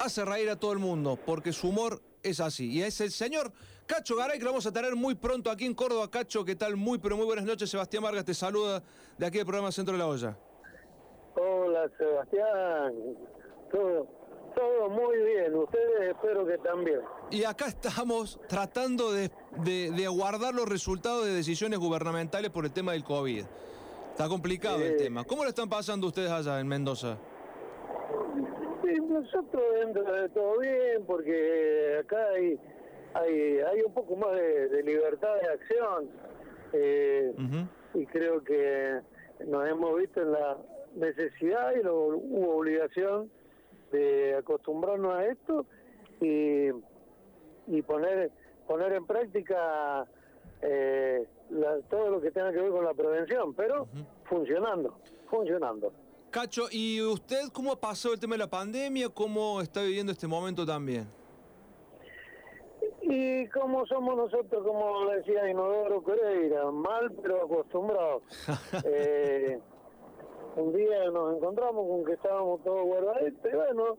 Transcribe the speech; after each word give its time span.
hace 0.00 0.24
reír 0.24 0.48
a 0.50 0.56
todo 0.56 0.72
el 0.72 0.78
mundo, 0.78 1.18
porque 1.24 1.52
su 1.52 1.68
humor 1.68 2.00
es 2.22 2.40
así. 2.40 2.70
Y 2.70 2.82
es 2.82 3.00
el 3.00 3.10
señor 3.10 3.52
Cacho 3.86 4.16
Garay, 4.16 4.38
que 4.38 4.44
lo 4.44 4.50
vamos 4.50 4.66
a 4.66 4.72
tener 4.72 4.94
muy 4.94 5.14
pronto 5.14 5.50
aquí 5.50 5.64
en 5.64 5.74
Córdoba. 5.74 6.10
Cacho, 6.10 6.44
¿qué 6.44 6.54
tal? 6.54 6.76
Muy, 6.76 6.98
pero 6.98 7.16
muy 7.16 7.24
buenas 7.24 7.44
noches. 7.44 7.70
Sebastián 7.70 8.02
Vargas 8.02 8.24
te 8.24 8.34
saluda 8.34 8.82
de 9.16 9.26
aquí 9.26 9.38
del 9.38 9.46
programa 9.46 9.72
Centro 9.72 9.92
de 9.92 9.98
la 9.98 10.06
Olla. 10.06 10.36
Hola, 11.36 11.90
Sebastián. 11.96 12.92
Todo, 13.70 14.06
todo 14.54 14.88
muy 14.90 15.16
bien. 15.18 15.54
Ustedes 15.54 16.10
espero 16.10 16.46
que 16.46 16.58
también. 16.58 17.00
Y 17.30 17.44
acá 17.44 17.68
estamos 17.68 18.38
tratando 18.48 19.12
de, 19.12 19.30
de, 19.62 20.06
aguardar 20.06 20.54
los 20.54 20.68
resultados 20.68 21.24
de 21.24 21.32
decisiones 21.32 21.78
gubernamentales 21.78 22.50
por 22.50 22.64
el 22.64 22.72
tema 22.72 22.92
del 22.92 23.04
COVID. 23.04 23.44
Está 24.10 24.28
complicado 24.28 24.82
el 24.82 24.96
tema. 24.96 25.24
¿Cómo 25.24 25.44
lo 25.44 25.48
están 25.48 25.68
pasando 25.68 26.08
ustedes 26.08 26.30
allá 26.30 26.58
en 26.58 26.66
Mendoza? 26.66 27.18
Nosotros 28.96 29.62
dentro 29.74 30.04
de 30.04 30.28
todo 30.30 30.58
bien, 30.58 31.04
porque 31.06 31.98
acá 32.00 32.28
hay, 32.30 32.58
hay, 33.14 33.58
hay 33.60 33.82
un 33.82 33.92
poco 33.92 34.16
más 34.16 34.32
de, 34.34 34.82
libertad 34.84 35.34
de 35.40 35.48
acción. 35.48 36.10
Eh, 36.72 37.32
y 37.94 38.06
creo 38.06 38.42
que 38.44 39.00
nos 39.46 39.68
hemos 39.68 39.98
visto 39.98 40.20
en 40.20 40.32
la 40.32 40.58
necesidad 40.94 41.74
y 41.74 41.82
lo, 41.82 42.16
hubo 42.16 42.56
obligación 42.56 43.30
de 43.92 44.36
acostumbrarnos 44.36 45.14
a 45.14 45.26
esto 45.26 45.66
y, 46.20 46.68
y 47.66 47.82
poner 47.82 48.30
poner 48.68 48.92
en 48.92 49.06
práctica 49.06 50.06
eh, 50.60 51.26
todo 51.88 52.10
lo 52.10 52.20
que 52.20 52.30
tenga 52.30 52.52
que 52.52 52.60
ver 52.60 52.70
con 52.70 52.84
la 52.84 52.94
prevención, 52.94 53.54
pero 53.54 53.88
funcionando, 54.24 54.98
funcionando. 55.28 55.92
Cacho, 56.30 56.64
¿y 56.70 57.00
usted 57.00 57.48
cómo 57.54 57.74
pasó 57.76 58.12
el 58.12 58.20
tema 58.20 58.34
de 58.34 58.40
la 58.40 58.50
pandemia? 58.50 59.08
¿Cómo 59.08 59.62
está 59.62 59.82
viviendo 59.82 60.12
este 60.12 60.26
momento 60.26 60.66
también? 60.66 61.08
Y 63.00 63.46
como 63.48 63.86
somos 63.86 64.14
nosotros, 64.14 64.62
como 64.62 65.08
decía 65.10 65.48
Inodoro 65.48 66.02
Pereira, 66.02 66.70
mal 66.70 67.10
pero 67.22 67.44
acostumbrados. 67.44 68.22
eh, 68.84 69.58
un 70.56 70.76
día 70.76 71.10
nos 71.10 71.36
encontramos 71.36 71.88
con 71.88 72.04
que 72.04 72.12
estábamos 72.12 72.62
todos 72.62 72.84
guardaditos 72.84 73.50
y 73.50 73.56
bueno, 73.56 73.96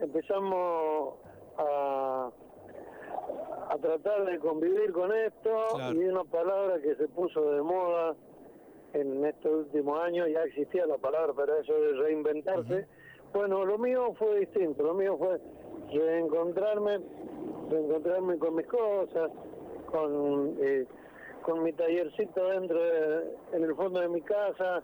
empezamos 0.00 1.14
a, 1.56 2.30
a 3.70 3.78
tratar 3.78 4.24
de 4.24 4.40
convivir 4.40 4.92
con 4.92 5.12
esto 5.14 5.92
y 5.92 5.98
una 5.98 6.24
palabra 6.24 6.80
que 6.80 6.96
se 6.96 7.06
puso 7.06 7.52
de 7.52 7.62
moda 7.62 8.16
en 8.94 9.24
estos 9.24 9.66
últimos 9.66 10.00
años, 10.02 10.28
ya 10.32 10.42
existía 10.44 10.86
la 10.86 10.96
palabra, 10.98 11.32
pero 11.36 11.58
eso 11.58 11.74
de 11.74 11.92
reinventarse, 11.94 12.86
bueno, 13.32 13.64
lo 13.64 13.76
mío 13.78 14.14
fue 14.16 14.40
distinto, 14.40 14.84
lo 14.84 14.94
mío 14.94 15.18
fue 15.18 15.40
reencontrarme, 15.92 17.00
reencontrarme 17.70 18.38
con 18.38 18.54
mis 18.54 18.66
cosas, 18.66 19.30
con, 19.86 20.56
eh, 20.60 20.86
con 21.42 21.62
mi 21.64 21.72
tallercito 21.72 22.48
dentro, 22.48 22.80
en 23.52 23.64
el 23.64 23.74
fondo 23.74 24.00
de 24.00 24.08
mi 24.08 24.22
casa, 24.22 24.82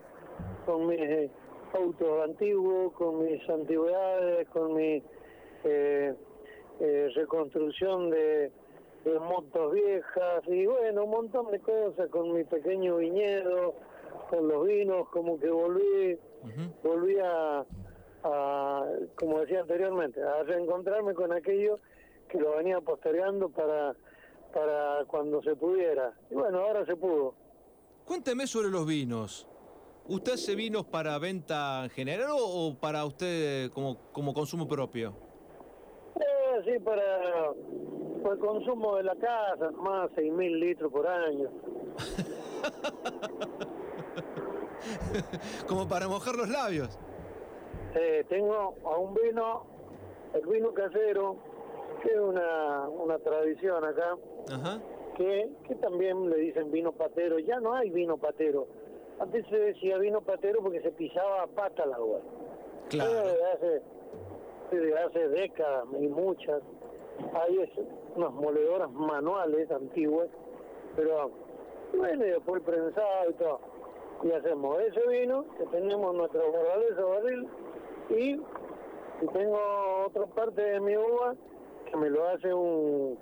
con 0.66 0.88
mis 0.88 1.00
eh, 1.00 1.30
autos 1.72 2.24
antiguos, 2.24 2.92
con 2.94 3.24
mis 3.24 3.48
antigüedades, 3.48 4.48
con 4.48 4.74
mi 4.74 5.02
eh, 5.64 6.14
reconstrucción 7.14 8.10
de, 8.10 8.50
de 9.04 9.18
motos 9.20 9.72
viejas 9.72 10.42
y 10.48 10.66
bueno, 10.66 11.04
un 11.04 11.10
montón 11.10 11.50
de 11.50 11.60
cosas, 11.60 12.08
con 12.10 12.32
mi 12.32 12.44
pequeño 12.44 12.96
viñedo, 12.96 13.74
con 14.28 14.48
los 14.48 14.66
vinos, 14.66 15.08
como 15.08 15.38
que 15.38 15.50
volví, 15.50 16.18
volví 16.82 17.16
a, 17.22 17.64
como 19.16 19.40
decía 19.40 19.60
anteriormente, 19.60 20.22
a 20.22 20.42
reencontrarme 20.42 21.14
con 21.14 21.32
aquello 21.32 21.78
que 22.28 22.38
lo 22.38 22.56
venía 22.56 22.80
postergando 22.80 23.48
para, 23.48 23.94
para 24.52 25.04
cuando 25.06 25.42
se 25.42 25.56
pudiera. 25.56 26.12
Y 26.30 26.34
bueno, 26.34 26.60
ahora 26.60 26.84
se 26.86 26.96
pudo. 26.96 27.34
Cuénteme 28.04 28.46
sobre 28.46 28.68
los 28.68 28.86
vinos. 28.86 29.46
¿Usted 30.08 30.32
hace 30.32 30.54
vinos 30.54 30.84
para 30.86 31.18
venta 31.18 31.84
en 31.84 31.90
general 31.90 32.30
o 32.32 32.74
para 32.80 33.04
usted 33.04 33.70
como, 33.70 33.96
como 34.12 34.34
consumo 34.34 34.66
propio? 34.66 35.14
Eh, 36.16 36.62
sí, 36.64 36.78
para, 36.80 37.52
para 38.22 38.34
el 38.34 38.40
consumo 38.40 38.96
de 38.96 39.04
la 39.04 39.14
casa, 39.14 39.70
más 39.70 40.10
6.000 40.12 40.58
litros 40.58 40.90
por 40.90 41.06
año. 41.06 41.50
como 45.68 45.88
para 45.88 46.08
mojar 46.08 46.34
los 46.34 46.48
labios. 46.48 46.98
Eh, 47.94 48.24
tengo 48.28 48.74
a 48.84 48.96
un 48.98 49.14
vino, 49.14 49.64
el 50.34 50.46
vino 50.46 50.72
casero, 50.72 51.36
que 52.02 52.10
es 52.10 52.18
una, 52.18 52.88
una 52.88 53.18
tradición 53.18 53.84
acá, 53.84 54.16
Que, 55.16 55.50
que 55.66 55.74
también 55.76 56.30
le 56.30 56.36
dicen 56.36 56.70
vino 56.70 56.92
patero. 56.92 57.38
Ya 57.38 57.60
no 57.60 57.74
hay 57.74 57.90
vino 57.90 58.16
patero. 58.16 58.66
Antes 59.18 59.44
se 59.48 59.56
decía 59.56 59.98
vino 59.98 60.20
patero 60.22 60.60
porque 60.62 60.80
se 60.80 60.92
pisaba 60.92 61.42
a 61.42 61.46
pata 61.46 61.84
el 61.84 61.92
agua. 61.92 62.20
Claro. 62.88 63.10
Desde 63.10 63.52
hace, 63.52 63.82
desde 64.70 64.98
hace 64.98 65.28
décadas 65.28 65.84
y 66.00 66.08
muchas. 66.08 66.62
Hay 67.34 67.70
unas 68.16 68.32
moledoras 68.32 68.90
manuales 68.92 69.70
antiguas, 69.70 70.28
pero 70.96 71.30
bueno, 71.94 72.24
después 72.24 72.62
prensado 72.62 73.30
y 73.30 73.34
todo 73.34 73.60
y 74.22 74.32
hacemos 74.32 74.80
ese 74.80 75.06
vino, 75.08 75.44
que 75.56 75.66
tenemos 75.66 76.14
nuestra 76.14 76.42
fortaleza 76.42 77.04
barril, 77.04 77.48
y, 78.10 78.30
y, 78.32 79.26
tengo 79.32 79.58
otra 80.06 80.26
parte 80.26 80.62
de 80.62 80.80
mi 80.80 80.96
uva 80.96 81.34
que 81.86 81.96
me 81.96 82.10
lo 82.10 82.28
hace 82.28 82.52
un, 82.52 83.18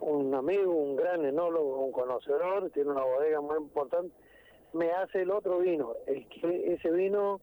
un 0.00 0.34
amigo, 0.34 0.72
un 0.72 0.96
gran 0.96 1.24
enólogo, 1.24 1.84
un 1.84 1.92
conocedor, 1.92 2.70
tiene 2.70 2.90
una 2.90 3.04
bodega 3.04 3.40
muy 3.40 3.56
importante, 3.56 4.14
me 4.72 4.90
hace 4.90 5.22
el 5.22 5.30
otro 5.30 5.58
vino, 5.58 5.94
el 6.06 6.26
que, 6.28 6.74
ese 6.74 6.90
vino 6.90 7.40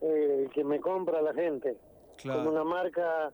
eh, 0.00 0.48
que 0.52 0.64
me 0.64 0.80
compra 0.80 1.22
la 1.22 1.34
gente, 1.34 1.76
con 2.22 2.46
una 2.46 2.64
marca 2.64 3.32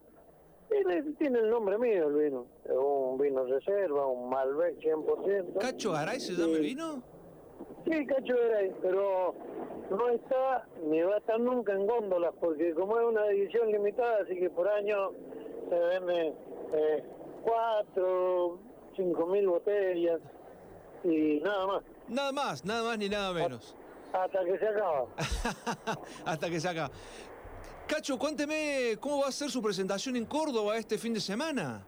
tiene, 0.69 1.03
tiene, 1.19 1.41
el 1.41 1.51
nombre 1.51 1.79
mío 1.79 2.09
el 2.09 2.15
vino. 2.15 2.47
Un 2.69 3.19
vino 3.19 3.45
reserva, 3.45 4.07
un 4.07 4.31
Malbec 4.31 4.79
100%. 4.79 5.59
¿Cacho 5.59 5.93
Garay 5.93 6.21
se 6.21 6.33
llama 6.33 6.57
el 6.57 6.63
vino? 6.63 7.03
Sí, 7.91 8.07
Cacho 8.07 8.35
Garay, 8.37 8.73
pero 8.81 9.35
no 9.91 10.09
está 10.11 10.65
ni 10.87 11.01
va 11.03 11.17
a 11.17 11.19
estar 11.19 11.41
nunca 11.41 11.73
en 11.73 11.89
góndolas, 11.89 12.33
porque 12.39 12.73
como 12.73 12.97
es 13.01 13.05
una 13.05 13.27
edición 13.27 13.73
limitada, 13.73 14.19
así 14.23 14.39
que 14.39 14.49
por 14.49 14.69
año 14.69 15.11
se 15.69 15.75
vende 15.75 16.35
eh, 16.73 17.05
cuatro, 17.43 18.61
cinco 18.95 19.27
mil 19.27 19.49
botellas 19.49 20.21
y 21.03 21.41
nada 21.41 21.67
más. 21.67 21.83
Nada 22.07 22.33
más, 22.33 22.65
nada 22.65 22.85
más 22.85 22.99
ni 22.99 23.09
nada 23.09 23.33
menos. 23.33 23.75
Hasta 24.13 24.45
que 24.45 24.57
se 24.57 24.69
acaba. 24.69 25.07
Hasta 26.25 26.49
que 26.49 26.61
se 26.61 26.69
acaba. 26.69 26.91
Cacho, 27.89 28.17
cuénteme 28.17 28.99
cómo 29.01 29.23
va 29.23 29.29
a 29.29 29.33
ser 29.33 29.51
su 29.51 29.61
presentación 29.61 30.15
en 30.15 30.27
Córdoba 30.27 30.77
este 30.77 30.97
fin 30.97 31.13
de 31.13 31.21
semana. 31.21 31.85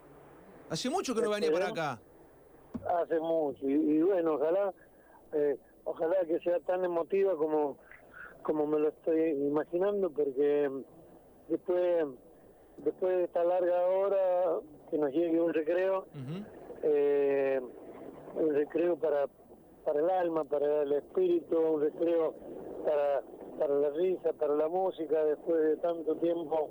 Hace 0.68 0.90
mucho 0.90 1.14
que 1.14 1.22
no 1.22 1.30
venía 1.30 1.52
para 1.52 1.68
acá. 1.68 2.00
Hace 3.02 3.20
mucho, 3.20 3.68
y, 3.68 4.02
bueno, 4.02 4.32
ojalá 4.34 4.72
eh, 5.32 5.56
ojalá 5.84 6.16
que 6.26 6.38
sea 6.40 6.60
tan 6.60 6.84
emotiva 6.84 7.36
como, 7.36 7.76
como 8.42 8.66
me 8.66 8.78
lo 8.78 8.88
estoy 8.88 9.30
imaginando, 9.30 10.10
porque 10.10 10.70
después, 11.48 12.06
después 12.78 13.16
de 13.16 13.24
esta 13.24 13.44
larga 13.44 13.86
hora 13.86 14.60
que 14.90 14.98
nos 14.98 15.12
llegue 15.12 15.40
un 15.40 15.52
recreo, 15.52 16.06
eh, 16.82 17.60
un 18.34 18.54
recreo 18.54 18.96
para, 18.96 19.26
para 19.84 20.00
el 20.00 20.10
alma, 20.10 20.44
para 20.44 20.82
el 20.82 20.92
espíritu, 20.92 21.58
un 21.58 21.80
recreo 21.80 22.34
para, 22.84 23.22
para 23.58 23.74
la 23.74 23.90
risa, 23.90 24.32
para 24.32 24.54
la 24.54 24.68
música, 24.68 25.24
después 25.24 25.62
de 25.62 25.76
tanto 25.78 26.16
tiempo 26.16 26.68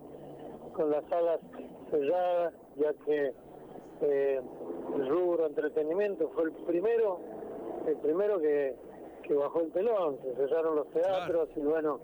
con 0.74 0.90
las 0.90 1.04
salas 1.10 1.40
cerradas, 1.90 2.54
ya 2.78 2.94
que 3.06 3.34
eh, 4.02 4.42
el 4.96 5.07
rubro 5.10 5.46
entretenimiento 5.48 6.30
fue 6.30 6.46
el 6.46 6.52
primero, 6.52 7.19
el 7.88 7.98
primero 7.98 8.40
que, 8.40 8.75
que 9.21 9.33
bajó 9.33 9.62
el 9.62 9.71
telón, 9.71 10.18
se 10.23 10.35
cerraron 10.35 10.75
los 10.75 10.88
teatros 10.91 11.50
y 11.56 11.62
bueno, 11.62 12.00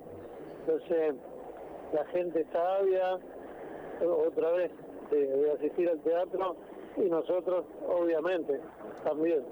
entonces 0.62 1.16
la 1.94 2.06
gente 2.06 2.42
está 2.42 2.78
ávida 2.78 3.20
otra 4.02 4.52
vez 4.52 4.72
de, 5.12 5.52
asistir 5.52 5.90
al 5.90 6.00
teatro 6.00 6.56
y 6.98 7.02
nosotros 7.02 7.66
obviamente 7.88 8.60
también. 9.04 9.44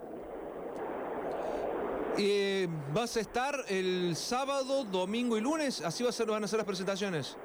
¿Y 2.18 2.66
¿Vas 2.94 3.18
a 3.18 3.20
estar 3.20 3.56
el 3.68 4.16
sábado, 4.16 4.86
domingo 4.86 5.38
y 5.38 5.42
lunes? 5.42 5.84
¿Así 5.84 6.04
va 6.04 6.10
a 6.10 6.14
ser, 6.14 6.28
van 6.28 6.44
a 6.44 6.48
ser 6.48 6.58
las 6.58 6.66
presentaciones? 6.66 7.38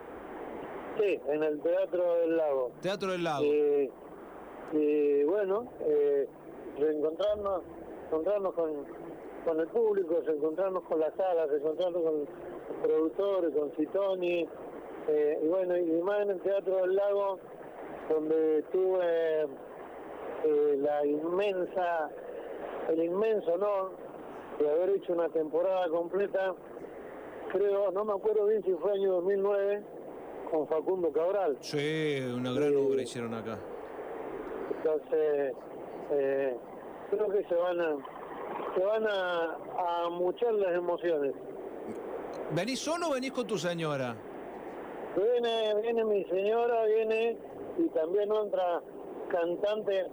Sí, 0.99 1.20
en 1.28 1.43
el 1.43 1.61
Teatro 1.61 2.14
del 2.14 2.37
Lago. 2.37 2.70
Teatro 2.81 3.12
del 3.12 3.25
Lago. 3.25 3.44
y 4.72 5.25
bueno, 5.25 5.67
eh, 5.81 6.28
reencontrarnos, 6.78 7.62
encontrarnos 8.06 8.55
con, 8.55 8.87
con 9.45 9.61
el 9.61 9.67
público, 9.69 10.23
encontrarnos 10.27 10.83
con 10.85 11.01
las 11.01 11.15
salas, 11.15 11.49
encontrarnos 11.53 12.03
con 12.03 12.19
los 12.21 12.29
productores, 12.83 13.55
con 13.55 13.71
Citoni, 13.73 14.49
Eh, 15.09 15.41
y 15.43 15.49
bueno, 15.49 15.77
y 15.77 15.91
más 16.03 16.21
en 16.23 16.31
el 16.31 16.41
Teatro 16.41 16.77
del 16.83 16.95
Lago, 16.95 17.39
donde 18.11 18.63
tuve 18.71 19.43
eh, 20.45 20.77
la 20.79 21.05
inmensa, 21.07 22.11
el 22.91 23.03
inmenso 23.03 23.55
honor 23.55 23.93
de 24.59 24.71
haber 24.71 24.91
hecho 24.91 25.15
una 25.15 25.29
temporada 25.31 25.89
completa, 25.89 26.55
creo, 27.51 27.91
no 27.91 28.05
me 28.05 28.13
acuerdo 28.13 28.47
bien 28.47 28.63
si 28.63 28.73
fue 28.75 28.93
año 28.93 29.15
2009, 29.15 29.83
con 30.51 30.69
Facundo 30.69 31.11
Cabral. 31.13 31.57
Sí, 31.61 32.21
una 32.33 32.53
gran 32.53 32.77
obra 32.77 33.03
hicieron 33.03 33.35
acá. 33.35 33.59
Entonces, 34.77 35.55
eh, 36.13 36.57
creo 37.11 37.29
que 37.31 37.43
se 37.45 37.55
van 37.55 37.81
a, 37.81 37.97
se 38.75 38.85
van 38.85 39.06
a, 39.06 39.56
a 40.05 40.08
muchar 40.11 40.52
las 40.55 40.75
emociones. 40.75 41.32
¿Venís 42.52 42.81
solo 42.81 43.08
o 43.08 43.12
venís 43.12 43.32
con 43.32 43.47
tu 43.47 43.58
señora? 43.58 44.14
Viene, 45.17 45.75
viene 45.82 46.05
mi 46.05 46.25
señora, 46.25 46.85
viene 46.85 47.37
y 47.79 47.88
también 47.88 48.31
otra 48.31 48.81
cantante 49.29 50.06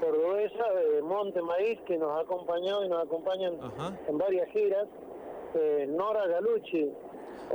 cordobesa 0.00 0.72
de 0.72 1.02
Monte 1.02 1.42
Maíz 1.42 1.80
que 1.86 1.98
nos 1.98 2.10
ha 2.16 2.20
acompañado 2.20 2.84
y 2.84 2.88
nos 2.88 3.04
acompañan 3.04 3.58
Ajá. 3.60 3.98
en 4.06 4.18
varias 4.18 4.48
giras. 4.50 4.86
eh, 5.54 5.86
Nora 5.88 6.26
Galucci, 6.26 6.90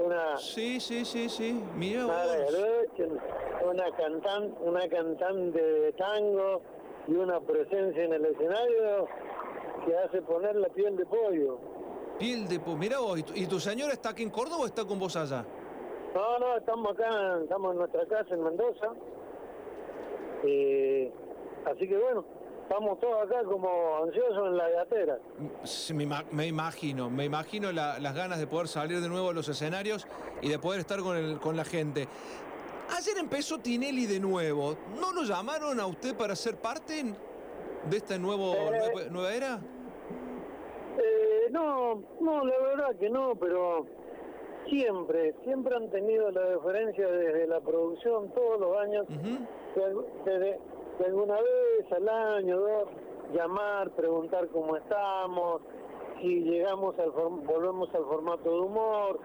una 0.04 0.38
Sí, 0.38 0.80
sí, 0.80 1.06
sí, 1.06 1.30
sí. 1.30 1.64
Mira 1.76 2.06
una 2.06 3.92
cantante, 3.96 4.58
una 4.62 4.88
cantante 4.90 5.62
de 5.62 5.92
tango 5.94 6.62
y 7.08 7.14
una 7.14 7.40
presencia 7.40 8.04
en 8.04 8.14
el 8.14 8.26
escenario 8.26 9.08
que 9.86 9.98
hace 9.98 10.22
poner 10.22 10.56
la 10.56 10.70
piel 10.70 10.96
de 10.98 11.06
pollo. 11.06 11.58
Piel 12.20 12.48
de 12.48 12.60
po- 12.60 12.76
Mira 12.76 13.00
vos, 13.00 13.20
¿y 13.20 13.24
tu, 13.24 13.34
y 13.36 13.48
tu 13.48 13.60
señora 13.60 13.94
está 13.94 14.10
aquí 14.10 14.24
en 14.24 14.30
Córdoba 14.30 14.64
o 14.64 14.66
está 14.66 14.86
con 14.86 15.00
vos 15.00 15.16
allá? 15.16 15.46
No, 16.14 16.40
no, 16.40 16.58
estamos 16.58 16.92
acá, 16.94 17.40
estamos 17.42 17.72
en 17.74 17.78
nuestra 17.80 18.06
casa 18.06 18.34
en 18.36 18.44
Mendoza. 18.44 18.88
Eh, 20.46 21.12
así 21.66 21.88
que 21.88 21.98
bueno, 21.98 22.24
estamos 22.64 23.00
todos 23.00 23.24
acá 23.24 23.44
como 23.46 23.70
ansiosos 24.04 24.48
en 24.48 24.58
la 24.58 24.70
gatera. 24.70 25.18
Sí, 25.64 25.94
Me, 25.94 26.06
me 26.32 26.48
imagino, 26.48 27.10
me 27.10 27.26
imagino 27.26 27.72
la- 27.72 27.98
las 28.00 28.14
ganas 28.16 28.40
de 28.40 28.48
poder 28.48 28.68
salir 28.68 29.00
de 29.02 29.10
nuevo 29.10 29.30
a 29.30 29.34
los 29.34 29.48
escenarios 29.48 30.06
y 30.42 30.50
de 30.50 30.60
poder 30.60 30.82
estar 30.82 31.00
con, 31.00 31.16
el, 31.18 31.40
con 31.40 31.56
la 31.58 31.64
gente. 31.66 32.08
Ayer 32.98 33.18
empezó 33.18 33.58
Tinelli 33.60 34.06
de 34.06 34.20
nuevo. 34.20 34.76
¿No 35.00 35.14
lo 35.14 35.24
llamaron 35.24 35.80
a 35.80 35.88
usted 35.88 36.16
para 36.16 36.36
ser 36.36 36.58
parte 36.58 37.04
de 37.90 37.98
esta 37.98 38.18
nuevo, 38.18 38.54
Eh. 38.54 38.70
nueva, 38.94 39.10
nueva 39.10 39.34
era? 39.34 39.60
No, 41.54 42.02
no, 42.20 42.44
la 42.46 42.58
verdad 42.58 42.96
que 43.00 43.10
no, 43.12 43.36
pero 43.36 43.86
siempre, 44.68 45.36
siempre 45.44 45.76
han 45.76 45.88
tenido 45.92 46.32
la 46.32 46.42
deferencia 46.50 47.08
desde 47.08 47.46
la 47.46 47.60
producción 47.60 48.32
todos 48.34 48.60
los 48.60 48.76
años, 48.80 49.06
Ujú. 49.08 49.46
de, 49.76 49.86
algu- 49.94 50.24
de- 50.26 50.60
de 51.00 51.06
alguna 51.06 51.36
vez 51.36 51.92
al 51.92 52.10
año, 52.10 52.60
dos, 52.60 52.90
llamar, 53.34 53.92
preguntar 53.92 54.48
cómo 54.48 54.76
estamos, 54.78 55.62
si 56.20 56.40
llegamos 56.42 56.98
al 56.98 57.12
form- 57.12 57.46
volvemos 57.46 57.94
al 57.94 58.04
formato 58.06 58.50
de 58.50 58.60
humor, 58.60 59.20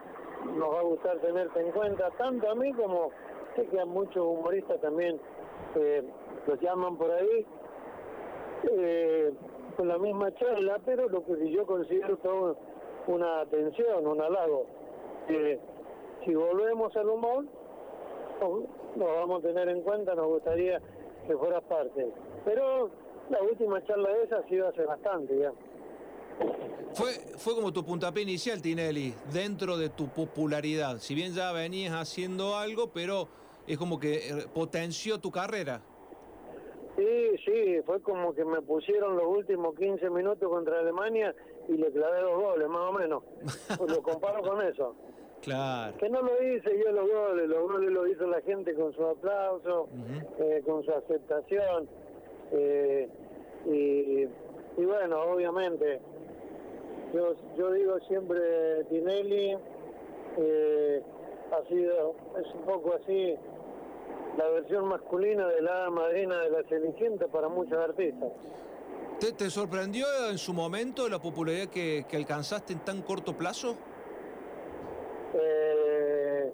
nos 0.55 0.71
va 0.75 0.79
a 0.81 0.83
gustar 0.83 1.17
tenerte 1.21 1.59
en 1.61 1.71
cuenta, 1.71 2.11
tanto 2.11 2.47
a 2.47 2.53
mí 2.53 2.71
como 2.73 3.09
sé 3.55 3.65
que 3.65 3.79
a 3.79 3.85
muchos 3.85 4.23
humoristas 4.23 4.79
también 4.81 5.19
eh, 5.77 6.03
los 6.45 6.59
llaman 6.61 6.95
por 6.95 7.09
ahí, 7.11 7.45
eh, 8.71 9.33
con 9.79 9.87
la 9.87 9.97
misma 9.97 10.35
charla, 10.35 10.77
pero 10.85 11.07
lo 11.07 11.23
que 11.23 11.49
yo 11.49 11.65
considero 11.65 12.17
todo 12.17 12.57
una 13.07 13.39
atención, 13.39 14.05
un 14.05 14.19
halago. 14.19 14.65
Eh, 15.29 15.57
si 16.25 16.35
volvemos 16.35 16.93
al 16.97 17.07
humor, 17.07 17.45
nos, 18.41 19.07
vamos 19.07 19.41
a 19.41 19.47
tener 19.47 19.69
en 19.69 19.81
cuenta, 19.81 20.15
nos 20.15 20.27
gustaría 20.27 20.81
que 21.25 21.37
fueras 21.37 21.63
parte. 21.63 22.11
Pero 22.43 22.89
la 23.29 23.41
última 23.41 23.81
charla 23.85 24.09
de 24.09 24.23
esa 24.23 24.39
ha 24.39 24.49
sido 24.49 24.67
hace 24.67 24.83
bastante 24.83 25.39
ya. 25.39 25.53
Fue, 26.91 27.11
fue 27.37 27.55
como 27.55 27.71
tu 27.71 27.85
puntapié 27.85 28.23
inicial, 28.23 28.61
Tinelli, 28.61 29.13
dentro 29.31 29.77
de 29.77 29.87
tu 29.87 30.09
popularidad. 30.09 30.97
Si 30.97 31.15
bien 31.15 31.33
ya 31.33 31.53
venías 31.53 31.93
haciendo 31.93 32.57
algo, 32.57 32.87
pero 32.87 33.29
es 33.65 33.77
como 33.77 33.97
que 33.97 34.27
eh, 34.27 34.45
potenció 34.53 35.21
tu 35.21 35.31
carrera. 35.31 35.81
Sí, 36.99 37.37
sí, 37.45 37.81
fue 37.85 38.01
como 38.01 38.33
que 38.33 38.43
me 38.43 38.61
pusieron 38.61 39.15
los 39.15 39.25
últimos 39.25 39.73
15 39.75 40.09
minutos 40.09 40.49
contra 40.49 40.79
Alemania 40.79 41.33
y 41.69 41.73
le 41.77 41.89
clavé 41.91 42.19
dos 42.19 42.41
goles, 42.41 42.67
más 42.67 42.89
o 42.89 42.91
menos. 42.91 43.23
Pues 43.77 43.89
lo 43.95 44.01
comparo 44.03 44.41
con 44.41 44.61
eso. 44.61 44.95
Claro. 45.41 45.95
Que 45.97 46.09
no 46.09 46.21
lo 46.21 46.43
hice 46.43 46.77
yo 46.83 46.91
los 46.91 47.09
goles, 47.09 47.47
los 47.47 47.71
goles 47.71 47.89
lo 47.91 48.05
hizo 48.05 48.27
la 48.27 48.41
gente 48.41 48.73
con 48.73 48.91
su 48.93 49.05
aplauso, 49.05 49.87
eh, 50.39 50.61
con 50.65 50.83
su 50.83 50.91
aceptación. 50.91 51.87
eh, 52.51 53.07
y, 53.65 54.27
y 54.81 54.85
bueno, 54.85 55.21
obviamente, 55.21 56.01
yo, 57.13 57.33
yo 57.57 57.71
digo 57.71 57.97
siempre, 58.09 58.83
Tinelli 58.89 59.57
eh, 60.37 61.01
ha 61.51 61.67
sido, 61.69 62.15
es 62.39 62.53
un 62.55 62.61
poco 62.65 62.95
así, 62.95 63.35
la 64.37 64.47
versión 64.49 64.87
masculina 64.87 65.47
de 65.47 65.61
la 65.61 65.89
madrina 65.89 66.39
de 66.39 66.49
la 66.51 66.63
Cenicienta 66.63 67.27
para 67.27 67.49
muchos 67.49 67.77
artistas. 67.77 68.29
¿Te, 69.19 69.33
te 69.33 69.49
sorprendió 69.49 70.05
en 70.29 70.37
su 70.37 70.53
momento 70.53 71.09
la 71.09 71.19
popularidad 71.19 71.67
que, 71.67 72.05
que 72.07 72.15
alcanzaste 72.15 72.73
en 72.73 72.79
tan 72.79 73.01
corto 73.01 73.33
plazo? 73.33 73.75
Eh, 75.33 76.51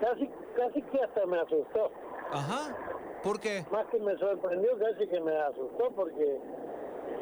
casi, 0.00 0.28
casi 0.56 0.82
que 0.82 1.00
hasta 1.00 1.26
me 1.26 1.38
asustó. 1.38 1.90
Ajá. 2.32 2.76
¿Por 3.22 3.38
qué? 3.38 3.64
más 3.70 3.86
que 3.86 4.00
me 4.00 4.16
sorprendió, 4.18 4.76
casi 4.78 5.06
que 5.06 5.20
me 5.20 5.36
asustó 5.36 5.92
porque 5.94 6.38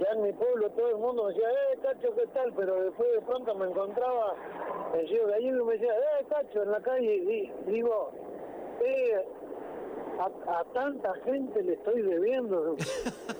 ya 0.00 0.12
en 0.14 0.22
mi 0.22 0.32
pueblo 0.32 0.70
todo 0.70 0.88
el 0.88 0.96
mundo 0.96 1.24
me 1.24 1.34
decía, 1.34 1.50
eh, 1.50 1.78
Cacho, 1.82 2.14
¿qué 2.14 2.26
tal? 2.28 2.52
Pero 2.54 2.84
después 2.84 3.12
de 3.12 3.20
pronto 3.20 3.54
me 3.54 3.66
encontraba 3.66 4.34
el 4.94 5.06
Gio 5.06 5.26
Gallego 5.26 5.62
y 5.62 5.66
me 5.66 5.72
decía, 5.74 5.92
eh, 5.92 6.24
Cacho, 6.30 6.62
en 6.62 6.70
la 6.70 6.80
calle, 6.80 7.14
y 7.16 7.52
digo, 7.70 8.12
eh, 8.82 9.26
a, 10.20 10.60
a 10.60 10.64
tanta 10.72 11.14
gente 11.24 11.62
le 11.62 11.74
estoy 11.74 12.02
debiendo. 12.02 12.76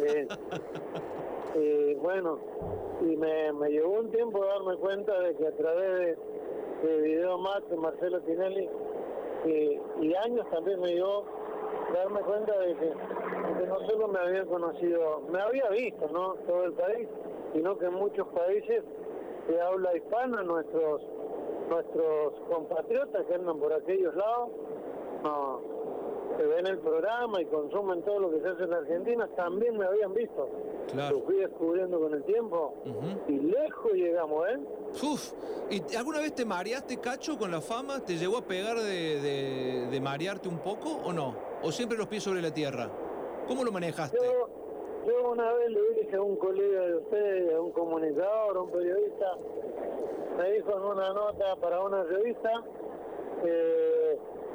Eh, 0.03 0.27
eh, 1.56 1.99
bueno, 2.00 2.38
y 3.03 3.17
me, 3.17 3.53
me 3.53 3.69
llevó 3.69 3.99
un 3.99 4.11
tiempo 4.11 4.43
darme 4.43 4.77
cuenta 4.77 5.21
de 5.21 5.35
que 5.37 5.47
a 5.49 5.53
través 5.53 6.17
de, 6.82 6.88
de 6.88 7.03
Video 7.03 7.37
Más 7.37 7.69
de 7.69 7.77
Marcelo 7.77 8.21
Tinelli 8.21 8.67
eh, 9.44 9.81
y 10.00 10.15
años 10.15 10.49
también 10.50 10.81
me 10.81 10.94
llevó 10.94 11.25
darme 11.93 12.21
cuenta 12.21 12.59
de 12.61 12.75
que, 12.77 12.87
de 12.87 13.61
que 13.61 13.66
no 13.66 13.81
solo 13.90 14.09
me 14.09 14.21
había 14.21 14.47
conocido, 14.47 15.21
me 15.31 15.40
había 15.40 15.69
visto, 15.69 16.09
¿no? 16.11 16.35
Todo 16.47 16.64
el 16.64 16.73
país, 16.73 17.09
sino 17.52 17.76
que 17.76 17.87
en 17.87 17.95
muchos 17.95 18.26
países 18.28 18.83
de 19.49 19.61
habla 19.61 19.97
hispana, 19.97 20.43
nuestros 20.43 21.02
nuestros 21.69 22.35
compatriotas 22.50 23.26
que 23.26 23.35
andan 23.35 23.59
por 23.59 23.73
aquellos 23.73 24.14
lados, 24.16 24.49
no, 25.23 25.61
que 26.40 26.47
ven 26.47 26.66
el 26.66 26.78
programa 26.78 27.42
y 27.42 27.44
consumen 27.44 28.00
todo 28.02 28.18
lo 28.20 28.30
que 28.30 28.40
se 28.40 28.49
hace 28.49 28.64
en 28.64 28.73
Argentina, 28.73 29.28
también 29.37 29.76
me 29.76 29.85
habían 29.85 30.14
visto. 30.14 30.49
Claro. 30.90 31.18
Lo 31.18 31.23
fui 31.25 31.37
descubriendo 31.37 32.00
con 32.00 32.14
el 32.14 32.23
tiempo 32.25 32.73
y 33.28 33.32
lejos 33.40 33.92
llegamos, 33.92 34.49
¿eh? 34.49 34.59
Uf. 35.02 35.32
¿Y 35.68 35.94
alguna 35.97 36.20
vez 36.20 36.35
te 36.35 36.47
mareaste, 36.47 36.99
Cacho, 36.99 37.37
con 37.37 37.50
la 37.50 37.61
fama? 37.61 38.02
¿Te 38.02 38.14
llegó 38.16 38.38
a 38.38 38.42
pegar 38.42 38.78
de, 38.78 39.20
de- 39.20 39.88
de 39.90 40.00
marearte 40.00 40.49
un 40.49 40.61
poco 40.61 40.88
o 41.04 41.12
no? 41.12 41.35
¿O 41.62 41.70
siempre 41.70 41.99
los 41.99 42.06
pies 42.06 42.23
sobre 42.23 42.40
la 42.40 42.54
tierra? 42.54 42.88
¿Cómo 43.47 43.62
lo 43.62 43.70
manejaste? 43.70 44.16
Yo, 44.16 44.49
yo 45.06 45.30
una 45.32 45.52
vez 45.52 45.68
le 45.70 45.80
dije 46.00 46.16
a 46.16 46.23
un 46.23 46.37
colega 46.37 46.80
de 46.87 46.97
ustedes, 46.97 47.54
a 47.54 47.61
un 47.61 47.73
comunicador, 47.73 48.56
a 48.56 48.61
un 48.62 48.70
periodista, 48.70 49.37
me 50.38 50.52
dijo 50.52 50.75
en 50.75 50.82
una 50.85 51.12
nota 51.12 51.56
para 51.56 51.82
una 51.82 52.02
revista 52.04 52.50
eh, 53.44 54.10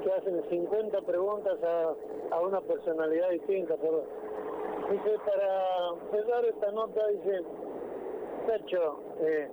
que 0.06 0.14
hacen 0.14 0.44
50 0.50 1.02
preguntas 1.02 1.58
a, 1.64 2.36
a 2.36 2.40
una 2.40 2.62
personalidad 2.62 3.30
distinta. 3.32 3.76
Por, 3.76 4.04
dice, 4.92 5.18
para 5.26 5.96
cerrar 6.12 6.46
esta 6.46 6.72
nota, 6.72 7.08
dice, 7.08 7.42
Pecho, 8.46 9.00
eh, 9.20 9.50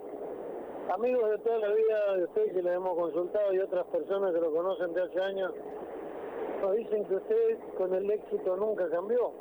amigos 0.92 1.30
de 1.30 1.38
toda 1.38 1.58
la 1.58 1.68
vida 1.68 2.16
de 2.16 2.24
usted 2.24 2.52
que 2.52 2.62
le 2.62 2.74
hemos 2.74 2.94
consultado 2.98 3.54
y 3.54 3.60
otras 3.60 3.86
personas 3.86 4.34
que 4.34 4.40
lo 4.40 4.52
conocen 4.52 4.92
de 4.92 5.02
hace 5.02 5.20
años, 5.22 5.52
nos 6.60 6.76
dicen 6.76 7.06
que 7.06 7.14
usted 7.14 7.58
con 7.78 7.94
el 7.94 8.10
éxito 8.10 8.54
nunca 8.56 8.88
cambió. 8.90 9.32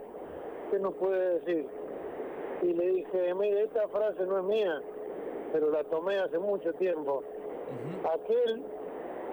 ¿Qué 0.71 0.79
nos 0.79 0.93
puede 0.93 1.39
decir? 1.39 1.67
Y 2.61 2.73
le 2.73 2.87
dije, 2.87 3.33
mire, 3.33 3.63
esta 3.63 3.85
frase 3.89 4.25
no 4.25 4.37
es 4.37 4.45
mía, 4.45 4.81
pero 5.51 5.71
la 5.71 5.83
tomé 5.83 6.19
hace 6.19 6.39
mucho 6.39 6.71
tiempo. 6.75 7.17
Ujú. 7.17 8.07
Aquel 8.07 8.63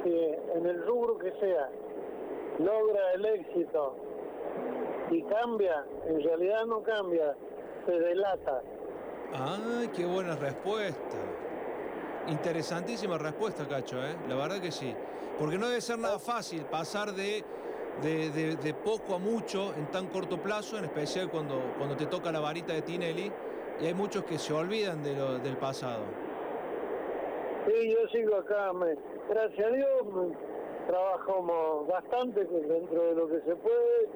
que 0.03 0.39
en 0.55 0.67
el 0.67 0.87
rubro 0.87 1.19
que 1.19 1.33
sea 1.41 1.71
logra 2.59 3.13
el 3.15 3.25
éxito 3.25 3.97
y 5.11 5.23
cambia, 5.23 5.85
en 6.07 6.23
realidad 6.23 6.67
no 6.67 6.83
cambia, 6.83 7.35
se 7.87 7.93
delata. 7.93 8.63
Ay, 9.33 9.89
qué 9.95 10.05
buena 10.05 10.37
respuesta. 10.37 11.17
Interesantísima 12.29 13.17
respuesta, 13.17 13.67
Cacho, 13.67 13.97
¿eh? 14.05 14.17
la 14.29 14.35
verdad 14.35 14.61
que 14.61 14.71
sí. 14.71 14.95
Porque 15.39 15.57
no 15.57 15.69
debe 15.69 15.81
ser 15.81 15.99
nada 15.99 16.19
fácil 16.19 16.63
pasar 16.63 17.13
de, 17.13 17.45
de, 18.03 18.75
poco 18.85 19.15
a 19.15 19.19
mucho 19.19 19.73
en 19.77 19.87
tan 19.87 20.09
corto 20.09 20.37
plazo, 20.39 20.79
en 20.79 20.85
especial 20.85 21.31
cuando, 21.31 21.75
cuando 21.79 21.97
te 21.97 22.07
toca 22.07 22.33
la 22.33 22.41
varita 22.41 22.73
de 22.73 22.83
Tinelli, 22.83 23.33
y 23.81 23.87
hay 23.87 23.95
muchos 23.95 24.25
que 24.25 24.39
se 24.39 24.53
olvidan 24.53 25.03
de 25.03 25.15
lo, 25.15 25.39
del 25.39 25.57
pasado. 25.57 26.03
Sí, 27.67 27.91
yo 27.91 28.09
sigo 28.09 28.37
acá, 28.37 28.73
gracias 29.29 29.67
a 29.67 29.71
Dios, 29.71 29.89
trabajamos 30.87 31.87
bastante 31.87 32.45
dentro 32.45 33.03
de 33.03 33.15
lo 33.15 33.29
que 33.29 33.41
se 33.41 33.57
puede. 33.57 34.09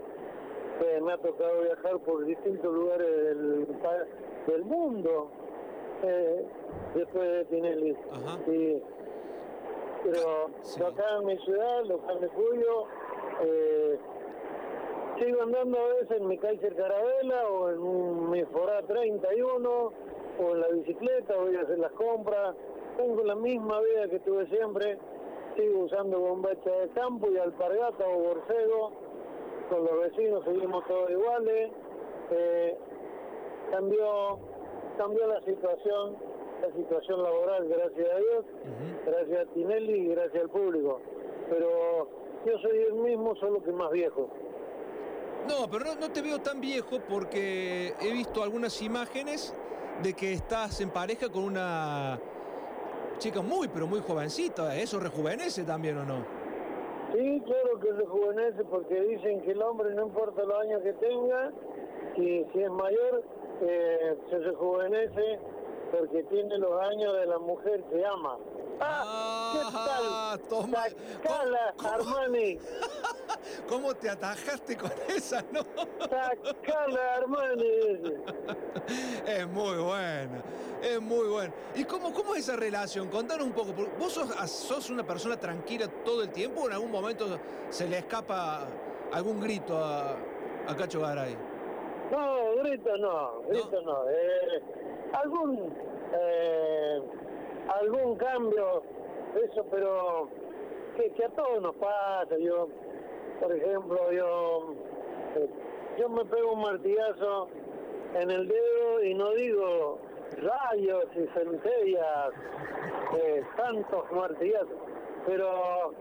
Eh, 0.84 1.00
me 1.00 1.12
ha 1.12 1.18
tocado 1.18 1.62
viajar 1.62 1.98
por 2.00 2.24
distintos 2.24 2.72
lugares 2.74 3.06
del, 3.08 3.66
del 4.46 4.64
mundo 4.64 5.28
eh, 6.02 6.44
después 6.94 7.30
de 7.30 7.44
Tinelli. 7.44 7.96
Pero 10.04 10.86
acá 10.88 11.04
en 11.20 11.26
mi 11.26 11.38
ciudad, 11.38 11.84
local 11.84 12.20
de 12.20 12.28
Julio, 12.28 12.86
eh, 13.42 13.98
sigo 15.20 15.42
andando 15.42 15.78
a 15.78 15.88
veces 15.94 16.20
en 16.20 16.26
mi 16.26 16.38
Kaiser 16.38 16.74
Carabela 16.74 17.48
o 17.48 17.70
en 17.70 18.30
mi 18.30 18.44
Forá 18.46 18.82
31 18.82 19.70
o 19.70 19.92
en 20.50 20.60
la 20.60 20.68
bicicleta, 20.68 21.36
voy 21.36 21.54
a 21.56 21.60
hacer 21.60 21.78
las 21.78 21.92
compras. 21.92 22.56
Tengo 23.02 23.24
la 23.24 23.34
misma 23.34 23.80
vida 23.80 24.08
que 24.08 24.20
tuve 24.20 24.46
siempre, 24.46 24.96
sigo 25.56 25.80
usando 25.80 26.20
bombacha 26.20 26.70
de 26.70 26.88
campo 26.90 27.28
y 27.32 27.36
alpargata 27.36 28.06
o 28.06 28.16
borcego. 28.16 28.92
Con 29.68 29.84
los 29.84 30.00
vecinos 30.02 30.44
seguimos 30.44 30.86
todos 30.86 31.10
iguales. 31.10 31.72
Eh, 32.30 32.78
cambió 33.72 34.38
cambió 34.96 35.26
la 35.26 35.40
situación, 35.40 36.16
la 36.60 36.72
situación 36.76 37.24
laboral, 37.24 37.66
gracias 37.66 38.08
a 38.08 38.16
Dios, 38.18 38.44
gracias 39.04 39.48
a 39.48 39.52
Tinelli 39.52 39.94
y 39.94 40.08
gracias 40.14 40.44
al 40.44 40.50
público. 40.50 41.00
Pero 41.50 42.08
yo 42.46 42.58
soy 42.58 42.78
el 42.82 42.94
mismo, 42.94 43.34
solo 43.34 43.64
que 43.64 43.72
más 43.72 43.90
viejo. 43.90 44.28
No, 45.48 45.68
pero 45.68 45.86
no, 46.00 46.08
te 46.08 46.22
veo 46.22 46.38
tan 46.38 46.60
viejo 46.60 47.00
porque 47.08 47.94
he 48.00 48.12
visto 48.12 48.44
algunas 48.44 48.80
imágenes 48.80 49.56
de 50.04 50.14
que 50.14 50.34
estás 50.34 50.80
en 50.80 50.90
pareja 50.90 51.28
con 51.28 51.42
una 51.42 52.20
chica 53.22 53.40
muy, 53.40 53.68
pero 53.68 53.86
muy 53.86 54.00
jovencita. 54.00 54.76
¿Eso 54.76 54.98
rejuvenece 54.98 55.62
también 55.62 55.96
o 55.96 56.04
no? 56.04 56.26
Sí, 57.14 57.40
claro 57.46 57.78
que 57.78 57.92
rejuvenece 57.92 58.64
porque 58.64 59.00
dicen 59.00 59.42
que 59.42 59.52
el 59.52 59.62
hombre 59.62 59.94
no 59.94 60.06
importa 60.06 60.42
los 60.42 60.58
años 60.58 60.82
que 60.82 60.92
tenga, 60.94 61.52
y 62.16 62.44
si 62.52 62.62
es 62.62 62.70
mayor, 62.70 63.22
eh, 63.60 64.16
se 64.28 64.38
rejuvenece 64.38 65.38
porque 65.92 66.24
tiene 66.24 66.58
los 66.58 66.80
años 66.80 67.14
de 67.14 67.26
la 67.26 67.38
mujer 67.38 67.84
que 67.84 68.04
ama. 68.04 68.38
¡Ah! 68.80 69.52
¿Qué 69.52 69.60
ah, 69.72 70.36
tal? 70.38 70.48
Toma. 70.48 70.78
Sacala, 71.22 71.74
Armani. 71.78 72.58
¿Cómo 73.68 73.94
te 73.94 74.08
atajaste 74.08 74.76
con 74.76 74.90
esa, 75.08 75.44
no? 75.52 75.60
Sacala, 76.00 77.14
Armani. 77.16 78.02
Es 79.26 79.46
muy 79.48 79.76
buena, 79.76 80.42
es 80.82 81.00
muy 81.00 81.28
buena. 81.28 81.54
¿Y 81.74 81.84
cómo, 81.84 82.12
cómo 82.12 82.34
es 82.34 82.48
esa 82.48 82.56
relación? 82.56 83.08
Contanos 83.08 83.46
un 83.46 83.52
poco. 83.52 83.72
¿Vos 83.98 84.12
sos, 84.12 84.90
una 84.90 85.06
persona 85.06 85.38
tranquila 85.38 85.88
todo 86.04 86.22
el 86.22 86.30
tiempo 86.30 86.62
o 86.62 86.66
en 86.66 86.72
algún 86.74 86.90
momento 86.90 87.38
se 87.70 87.88
le 87.88 87.98
escapa 87.98 88.66
algún 89.12 89.40
grito 89.40 89.76
a, 89.76 90.16
a 90.66 90.76
Cacho 90.76 91.00
Garay? 91.00 91.36
No, 92.10 92.56
grito 92.62 92.96
no, 92.98 93.42
grito 93.48 93.80
no. 93.82 94.10
Eh, 94.10 94.62
algún, 95.14 95.74
eh, 96.12 97.00
algún 97.80 98.16
cambio, 98.16 98.82
eso, 99.42 99.64
pero 99.70 100.28
que, 100.96 101.24
a 101.24 101.28
todos 101.30 101.62
nos 101.62 101.74
pasa. 101.76 102.36
Yo, 102.38 102.68
por 103.42 103.56
ejemplo, 103.56 104.12
yo, 104.12 104.74
eh, 105.36 105.50
yo 105.98 106.08
me 106.08 106.24
pego 106.24 106.52
un 106.52 106.62
martillazo 106.62 107.48
en 108.14 108.30
el 108.30 108.46
dedo 108.46 109.02
y 109.02 109.14
no 109.14 109.30
digo 109.32 109.98
rayos 110.36 111.04
y 111.16 111.26
centellas, 111.38 112.30
tantos 113.56 114.12
martillazos, 114.12 114.68
pero 115.26 115.92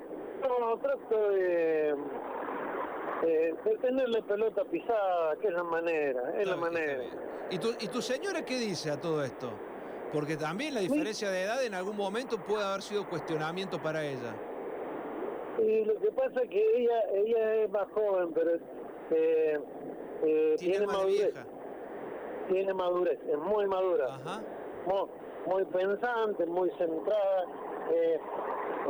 no, 0.42 0.78
trato 0.78 1.30
de 1.32 1.96
eh, 3.24 3.54
de 3.64 3.78
tenerle 3.78 4.22
pelota 4.24 4.64
pisada, 4.66 5.36
que 5.38 5.48
es 5.48 5.54
la 5.54 5.64
manera, 5.64 6.34
es 6.40 6.48
la 6.48 6.56
manera. 6.56 7.04
¿Y 7.52 7.58
tu, 7.60 7.70
¿Y 7.80 7.88
tu 7.88 8.02
señora 8.02 8.44
qué 8.44 8.58
dice 8.58 8.90
a 8.90 9.00
todo 9.00 9.24
esto? 9.24 9.52
Porque 10.12 10.38
también 10.38 10.74
la 10.74 10.80
diferencia 10.82 11.30
de 11.30 11.44
edad 11.44 11.64
en 11.64 11.74
algún 11.74 11.96
momento 11.96 12.38
puede 12.38 12.64
haber 12.64 12.82
sido 12.82 13.08
cuestionamiento 13.08 13.82
para 13.82 14.04
ella. 14.04 14.34
Y 15.62 15.86
lo 15.86 16.00
que 16.00 16.12
pasa 16.12 16.42
es 16.42 16.50
que 16.50 16.78
ella 16.78 17.02
ella 17.14 17.56
es 17.64 17.70
más 17.70 17.88
joven, 17.94 18.32
pero 18.34 18.56
eh, 19.12 19.60
eh, 20.24 20.56
tiene, 20.58 20.88
madurez. 20.88 21.34
Tiene 22.50 22.74
madurez, 22.74 23.20
es 23.30 23.38
muy 23.38 23.68
madura. 23.68 24.20
Muy, 24.88 25.08
muy, 25.46 25.66
pensante, 25.66 26.46
muy 26.48 26.72
centrada. 26.78 27.46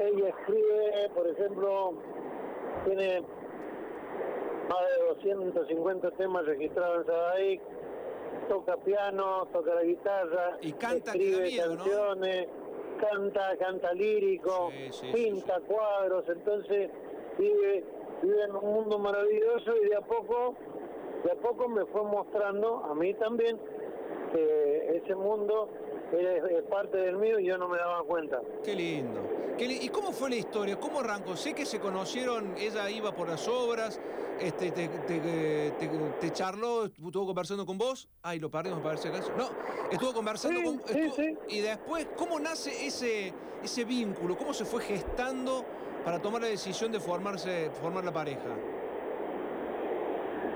ella 0.01 0.29
escribe, 0.29 1.09
por 1.13 1.27
ejemplo, 1.27 1.93
tiene 2.85 3.21
más 4.69 4.87
de 4.97 5.05
250 5.09 6.11
temas 6.11 6.45
registrados 6.45 6.99
en 6.99 7.05
Sadaic, 7.07 7.61
toca 8.47 8.77
piano, 8.77 9.47
toca 9.51 9.75
la 9.75 9.83
guitarra, 9.83 10.57
y 10.61 10.71
canta 10.71 11.11
escribe 11.11 11.57
canciones, 11.57 12.47
canta, 13.01 13.57
canta 13.57 13.93
lírico, 13.93 14.71
pinta 15.13 15.59
cuadros, 15.61 16.23
entonces 16.29 16.89
vive, 17.37 17.83
vive 18.21 18.43
en 18.43 18.55
un 18.55 18.73
mundo 18.73 18.99
maravilloso 18.99 19.75
y 19.83 19.89
de 19.89 19.95
a 19.95 20.01
poco, 20.01 20.55
de 21.23 21.31
a 21.31 21.35
poco 21.35 21.67
me 21.67 21.85
fue 21.85 22.03
mostrando, 22.03 22.83
a 22.85 22.95
mí 22.95 23.13
también, 23.15 23.59
que 24.31 25.01
ese 25.03 25.15
mundo 25.15 25.69
es, 26.19 26.63
parte 26.69 26.97
del 26.97 27.17
mío 27.17 27.39
y 27.39 27.45
yo 27.45 27.57
no 27.57 27.67
me 27.67 27.77
daba 27.77 28.03
cuenta. 28.03 28.41
Qué 28.63 28.75
lindo. 28.75 29.21
¿Y 29.59 29.89
cómo 29.89 30.11
fue 30.11 30.29
la 30.29 30.37
historia? 30.37 30.79
¿Cómo 30.79 31.01
arrancó? 31.01 31.35
Sé 31.35 31.53
que 31.53 31.65
se 31.65 31.79
conocieron, 31.79 32.55
ella 32.57 32.89
iba 32.89 33.13
por 33.13 33.29
las 33.29 33.47
obras, 33.47 33.99
este, 34.39 34.71
te, 34.71 34.87
te, 34.87 36.31
charló, 36.31 36.85
estuvo 36.85 37.27
conversando 37.27 37.65
con 37.65 37.77
vos. 37.77 38.09
Ay, 38.23 38.39
lo 38.39 38.49
perdimos, 38.49 38.79
me 38.79 38.85
parece 38.85 39.09
acaso. 39.09 39.31
No, 39.37 39.49
estuvo 39.91 40.13
conversando 40.13 40.63
con. 40.63 40.81
Sí, 40.87 41.11
sí. 41.15 41.37
Y 41.49 41.59
después, 41.59 42.07
¿cómo 42.17 42.39
nace 42.39 42.87
ese, 42.87 43.33
ese 43.63 43.83
vínculo? 43.83 44.35
¿Cómo 44.35 44.53
se 44.53 44.65
fue 44.65 44.81
gestando 44.81 45.63
para 46.03 46.19
tomar 46.19 46.41
la 46.41 46.47
decisión 46.47 46.91
de 46.91 46.99
formarse, 46.99 47.69
formar 47.81 48.03
la 48.03 48.11
pareja? 48.11 48.49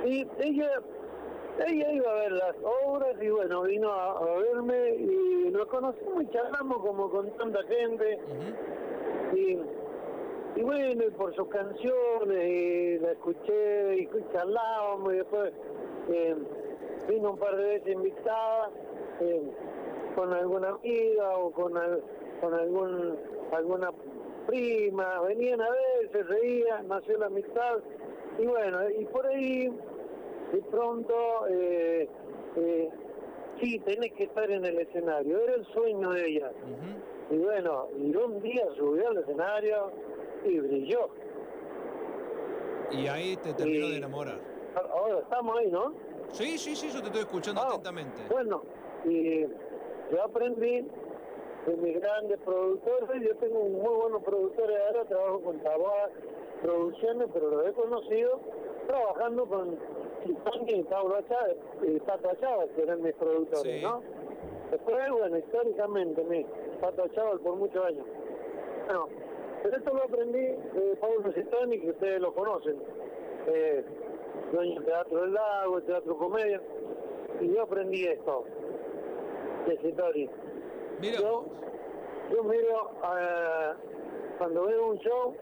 Y 0.03 0.25
ella 0.39 0.81
ella 1.59 1.91
iba 1.91 2.12
a 2.12 2.15
ver 2.15 2.31
las 2.33 2.55
obras 2.85 3.15
y 3.21 3.29
bueno, 3.29 3.63
vino 3.63 3.91
a, 3.91 4.38
verme 4.38 4.95
y 4.97 5.35
nos 5.55 5.67
conocimos 5.67 6.24
y 6.24 6.29
charlamos 6.31 6.77
como 6.79 7.09
con 7.09 7.29
tanta 7.38 7.63
gente. 7.63 8.19
y, 9.33 9.59
y, 10.59 10.63
bueno, 10.63 11.03
y 11.05 11.12
por 11.12 11.35
sus 11.35 11.47
canciones, 11.50 12.50
y 12.50 13.00
la 13.00 13.12
escuché 13.12 13.95
y 13.97 14.09
charlábamos 14.33 15.13
y 15.13 15.17
después 15.17 15.53
eh, 16.09 16.35
vino 17.07 17.31
un 17.31 17.38
par 17.38 17.55
de 17.57 17.63
veces 17.63 17.93
invitada 17.93 18.69
eh, 19.19 19.51
con 20.15 20.33
alguna 20.33 20.69
amiga 20.69 21.38
o 21.38 21.51
con, 21.51 21.74
con 22.41 22.53
algún 22.53 23.17
alguna 23.51 23.91
prima, 24.47 25.21
venían 25.21 25.62
a 25.62 25.69
ver, 25.69 26.12
se 26.12 26.24
reían, 26.24 26.88
nació 26.88 27.17
la 27.17 27.27
amistad 27.27 27.79
y 28.39 28.45
bueno, 28.45 28.89
y 28.89 29.05
por 29.05 29.25
ahí 29.25 29.71
de 30.51 30.62
pronto, 30.62 31.47
eh, 31.50 32.07
eh, 32.55 32.89
sí, 33.59 33.79
tenés 33.79 34.13
que 34.13 34.25
estar 34.25 34.50
en 34.50 34.65
el 34.65 34.79
escenario, 34.79 35.39
era 35.41 35.55
el 35.55 35.65
sueño 35.67 36.12
de 36.12 36.27
ella. 36.27 36.51
Y 37.29 37.38
bueno, 37.38 37.88
y 37.97 38.15
un 38.15 38.41
día 38.41 38.65
subió 38.77 39.09
al 39.09 39.17
escenario 39.17 39.91
y 40.45 40.59
brilló. 40.59 41.09
Y 42.91 43.07
ahí 43.07 43.35
te 43.38 43.53
terminó 43.53 43.89
de 43.89 43.97
enamorar. 43.97 44.39
Ahora 44.91 45.19
estamos 45.19 45.57
ahí, 45.57 45.71
¿no? 45.71 45.93
Sí, 46.31 46.57
sí, 46.57 46.75
sí, 46.75 46.89
yo 46.91 47.00
te 47.01 47.07
estoy 47.07 47.21
escuchando 47.21 47.62
ah, 47.62 47.67
atentamente. 47.69 48.21
Bueno, 48.29 48.63
y 49.05 49.41
yo 49.41 50.24
aprendí 50.24 50.88
de 51.65 51.77
mis 51.77 52.00
grandes 52.00 52.39
productores, 52.39 53.21
yo 53.24 53.35
tengo 53.38 53.59
un 53.59 53.81
muy 53.81 53.95
buenos 53.95 54.24
productores 54.24 54.77
ahora, 54.88 55.05
trabajo 55.05 55.41
con 55.41 55.59
Taboa 55.59 56.09
Producciones, 56.62 57.27
pero 57.33 57.50
lo 57.50 57.67
he 57.67 57.74
conocido 57.74 58.39
trabajando 58.88 59.45
con 59.45 59.77
Chávez, 61.27 61.58
y 61.84 62.00
Pato 62.00 62.29
Chávez, 62.39 62.70
que 62.75 62.84
eran 62.84 63.01
mis 63.01 63.13
productores, 63.13 63.82
¿no? 63.84 64.01
Después, 64.72 65.12
bueno, 65.12 65.38
históricamente, 65.38 66.24
mi 66.24 66.46
Pato 66.82 67.08
Chávez 67.10 67.39
por 67.41 67.55
muchos 67.55 67.86
años. 67.86 68.05
Bueno, 68.86 69.08
pero 69.63 69.77
esto 69.77 69.94
lo 69.94 70.03
aprendí 70.03 70.39
de 70.39 70.98
Pablo 71.00 71.32
Citoni, 71.34 71.79
que 71.79 71.89
ustedes 71.89 72.22
lo 72.22 72.34
conocen, 72.34 72.75
eh, 73.48 73.84
dueño 74.51 74.75
del 74.75 74.86
Teatro 74.86 75.22
del 75.22 75.34
Lago, 75.34 75.82
Teatro 75.82 76.17
Comedia, 76.17 76.62
y 77.41 77.53
yo 77.53 77.63
aprendí 77.63 78.05
esto 78.05 78.46
de 79.67 79.77
Citoni. 79.77 80.29
Mira 81.00 81.20
yo, 81.20 81.46
Yo 82.32 82.44
miro, 82.44 82.91
a, 83.03 83.75
cuando 84.38 84.65
veo 84.65 84.88
un 84.88 84.98
show, 85.00 85.36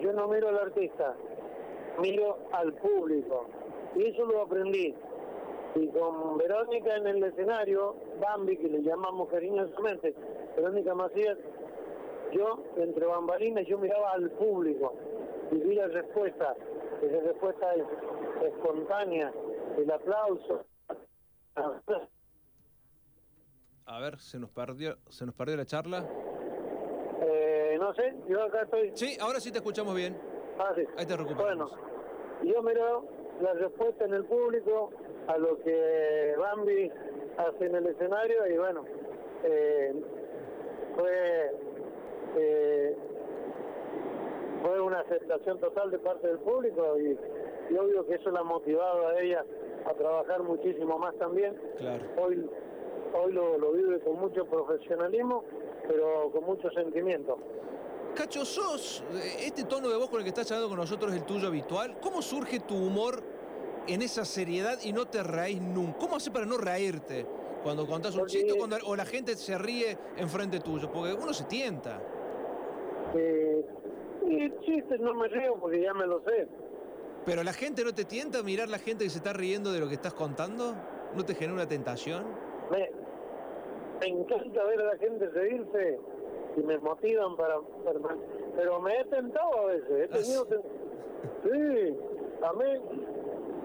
yo 0.00 0.12
no 0.12 0.28
miro 0.28 0.48
al 0.48 0.58
artista, 0.58 1.14
miro 2.00 2.38
al 2.52 2.72
público. 2.74 3.46
Y 3.96 4.06
eso 4.08 4.24
lo 4.26 4.42
aprendí. 4.42 4.94
Y 5.74 5.88
con 5.88 6.38
Verónica 6.38 6.96
en 6.96 7.06
el 7.06 7.24
escenario, 7.24 7.96
Bambi, 8.20 8.56
que 8.56 8.68
le 8.68 8.82
llamamos 8.82 9.28
cariñosamente, 9.28 10.14
Verónica 10.56 10.94
Macías, 10.94 11.38
yo, 12.32 12.64
entre 12.76 13.06
bambalinas, 13.06 13.66
yo 13.66 13.78
miraba 13.78 14.12
al 14.12 14.30
público 14.32 14.94
y 15.50 15.56
vi 15.56 15.74
la 15.74 15.88
respuesta. 15.88 16.54
Esa 17.02 17.20
respuesta 17.20 17.74
es 17.74 17.84
espontánea, 18.52 19.32
el 19.76 19.90
aplauso. 19.90 20.64
A 23.86 24.00
ver, 24.00 24.18
se 24.18 24.38
nos 24.38 24.50
perdió, 24.50 24.96
se 25.08 25.26
nos 25.26 25.34
perdió 25.34 25.56
la 25.56 25.66
charla. 25.66 26.04
Eh, 27.20 27.76
no 27.78 27.94
sé, 27.94 28.14
yo 28.28 28.42
acá 28.42 28.62
estoy. 28.62 28.92
Sí, 28.94 29.16
ahora 29.20 29.40
sí 29.40 29.50
te 29.52 29.58
escuchamos 29.58 29.94
bien. 29.94 30.18
Ah, 30.58 30.72
sí. 30.74 30.82
Ahí 30.96 31.06
te 31.06 31.16
recuperamos. 31.16 31.70
Bueno, 31.70 32.52
yo 32.54 32.62
miro 32.62 33.15
la 33.40 33.52
respuesta 33.54 34.04
en 34.04 34.14
el 34.14 34.24
público 34.24 34.90
a 35.26 35.38
lo 35.38 35.58
que 35.62 36.34
Bambi 36.38 36.90
hace 37.36 37.66
en 37.66 37.74
el 37.74 37.86
escenario 37.86 38.46
y 38.46 38.56
bueno, 38.56 38.84
eh, 39.44 39.94
fue 40.94 41.52
eh, 42.36 42.96
fue 44.62 44.80
una 44.80 45.00
aceptación 45.00 45.58
total 45.60 45.90
de 45.90 45.98
parte 45.98 46.26
del 46.28 46.38
público 46.38 46.98
y, 46.98 47.18
y 47.70 47.76
obvio 47.76 48.06
que 48.06 48.14
eso 48.14 48.30
la 48.30 48.40
ha 48.40 48.44
motivado 48.44 49.08
a 49.08 49.20
ella 49.20 49.44
a 49.84 49.94
trabajar 49.94 50.42
muchísimo 50.42 50.98
más 50.98 51.14
también. 51.16 51.56
Claro. 51.78 52.02
Hoy, 52.18 52.48
hoy 53.14 53.32
lo, 53.32 53.58
lo 53.58 53.72
vive 53.72 54.00
con 54.00 54.18
mucho 54.18 54.44
profesionalismo, 54.46 55.44
pero 55.86 56.30
con 56.32 56.44
mucho 56.44 56.70
sentimiento. 56.70 57.38
Cacho, 58.16 58.44
sos, 58.46 59.04
eh, 59.14 59.44
este 59.46 59.64
tono 59.64 59.88
de 59.90 59.96
voz 59.96 60.08
con 60.08 60.18
el 60.20 60.24
que 60.24 60.30
estás 60.30 60.50
hablando 60.50 60.70
con 60.70 60.78
nosotros 60.78 61.12
es 61.12 61.18
el 61.18 61.24
tuyo 61.26 61.48
habitual. 61.48 61.98
¿Cómo 62.00 62.22
surge 62.22 62.60
tu 62.60 62.74
humor 62.74 63.22
en 63.86 64.00
esa 64.00 64.24
seriedad 64.24 64.78
y 64.82 64.92
no 64.92 65.06
te 65.06 65.22
reís 65.22 65.60
nunca? 65.60 65.98
¿Cómo 65.98 66.16
haces 66.16 66.30
para 66.30 66.46
no 66.46 66.56
reírte 66.56 67.26
cuando 67.62 67.86
contás 67.86 68.14
un 68.14 68.20
Porque- 68.20 68.32
chiste 68.32 68.52
o, 68.52 68.56
cuando, 68.56 68.78
o 68.86 68.96
la 68.96 69.04
gente 69.04 69.36
se 69.36 69.58
ríe 69.58 69.98
enfrente 70.16 70.60
tuyo? 70.60 70.90
Porque 70.90 71.12
uno 71.12 71.34
se 71.34 71.44
tienta. 71.44 72.00
Eh, 73.14 73.64
chistes 74.64 74.98
no 74.98 75.14
me 75.14 75.28
río 75.28 75.54
porque 75.60 75.82
ya 75.82 75.92
me 75.92 76.06
lo 76.06 76.20
sé. 76.24 76.48
Pero 77.26 77.42
la 77.44 77.52
gente 77.52 77.84
no 77.84 77.92
te 77.94 78.04
tienta 78.06 78.42
mirar 78.42 78.68
la 78.70 78.78
gente 78.78 79.04
que 79.04 79.10
se 79.10 79.18
está 79.18 79.34
riendo 79.34 79.72
de 79.72 79.80
lo 79.80 79.88
que 79.88 79.94
estás 79.94 80.14
contando. 80.14 80.74
¿No 81.14 81.22
te 81.24 81.34
genera 81.34 81.52
una 81.54 81.68
tentación? 81.68 82.24
Me, 82.70 82.90
me 84.00 84.06
encanta 84.06 84.64
ver 84.64 84.80
a 84.80 84.84
la 84.94 84.96
gente 84.98 85.28
reírse 85.28 85.98
y 86.56 86.60
me 86.62 86.78
motivan 86.78 87.36
para, 87.36 87.58
para- 87.84 88.16
pero 88.56 88.80
me 88.80 89.00
he 89.00 89.04
tentado 89.04 89.54
a 89.60 89.64
veces 89.66 89.90
he 89.90 90.04
Ah, 90.04 90.08
tenido 90.18 90.44
sí. 90.44 90.48
ten- 90.50 90.62
sí 91.44 91.98
a 92.42 92.52
mí 92.52 92.64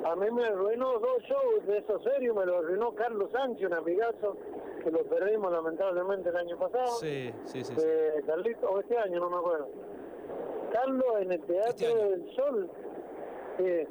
a 0.04 0.16
mí 0.16 0.32
me 0.32 0.46
arruinó 0.46 1.00
dos 1.00 1.22
shows 1.24 1.66
de 1.68 1.78
esos 1.78 2.04
serios 2.04 2.36
me 2.36 2.46
lo 2.46 2.58
arruinó 2.58 2.94
Carlos 2.96 3.30
Sánchez 3.32 3.66
un 3.68 3.74
amigazo 3.74 4.36
que 4.84 4.90
lo 4.92 5.04
perdimos 5.04 5.52
lamentablemente 5.52 6.30
el 6.30 6.38
año 6.38 6.58
pasado 6.58 6.88
Sí, 7.00 7.32
sí, 7.46 7.64
sí. 7.64 7.74
sí. 7.76 7.82
eh, 7.86 8.22
Carlito 8.26 8.70
o 8.70 8.80
este 8.80 8.98
año 8.98 9.20
no 9.20 9.30
me 9.30 9.38
acuerdo 9.38 9.70
Carlos 10.74 11.06
en 11.20 11.32
el 11.34 11.42
Teatro 11.42 11.70
Este 11.70 11.96
del 11.96 12.32
Sol 12.36 12.70
eh, 13.60 13.88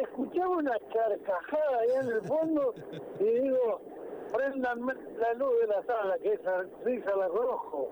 escuchaba 0.00 0.48
una 0.56 0.78
carcajada 0.92 1.78
allá 1.80 2.00
en 2.02 2.08
el 2.08 2.20
fondo 2.22 2.74
y 3.18 3.24
digo, 3.24 3.80
prendan 4.32 4.86
la 4.86 5.34
luz 5.34 5.60
de 5.62 5.66
la 5.66 5.82
sala, 5.82 6.16
que 6.18 6.34
es 6.34 6.40
risa 6.84 7.16
la 7.16 7.26
rojo. 7.26 7.88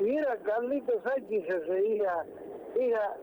Y 0.00 0.16
era 0.16 0.36
Carlito 0.38 0.92
Sánchez 1.02 1.44
se 1.46 1.58
reía, 1.60 2.24
era 2.78 3.16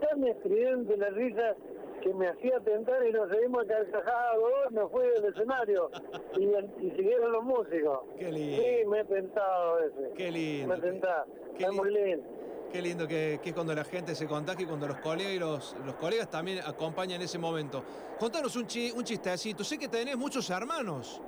tan 0.00 0.24
estridente 0.24 0.96
la 0.96 1.10
risa 1.10 1.54
que 2.02 2.14
me 2.14 2.28
hacía 2.28 2.60
tentar 2.60 3.04
y 3.06 3.12
nos 3.12 3.28
seguimos 3.30 3.64
carcajados, 3.64 4.70
me 4.70 4.86
fui 4.88 5.06
del 5.08 5.24
escenario 5.26 5.90
y, 6.36 6.44
y 6.86 6.90
siguieron 6.96 7.32
los 7.32 7.42
músicos. 7.44 8.00
Qué 8.18 8.30
lindo. 8.32 8.62
Sí, 8.62 8.86
me 8.86 9.00
he 9.00 9.04
tentado 9.04 9.70
a 9.76 9.80
veces. 9.80 10.10
Qué 10.16 10.30
lindo. 10.30 10.68
Me 10.68 10.74
he 10.76 10.80
tentado. 10.80 11.26
Qué 11.56 11.64
Está 11.64 11.72
muy 11.72 11.90
lindo. 11.92 12.24
Qué 12.72 12.82
lindo 12.82 13.08
que, 13.08 13.40
que 13.42 13.48
es 13.48 13.54
cuando 13.54 13.74
la 13.74 13.82
gente 13.84 14.14
se 14.14 14.26
contagia 14.26 14.62
y 14.64 14.66
cuando 14.66 14.86
los 14.88 14.98
colegas 14.98 15.32
y 15.32 15.38
los, 15.38 15.76
los 15.86 15.94
colegas 15.96 16.30
también 16.30 16.58
acompañan 16.64 17.20
ese 17.22 17.38
momento. 17.38 17.82
Contanos 18.18 18.54
un, 18.56 18.66
chi- 18.66 18.92
un 18.92 19.04
chistecito. 19.04 19.64
Sé 19.64 19.78
que 19.78 19.88
tenés 19.88 20.16
muchos 20.16 20.48
hermanos. 20.50 21.20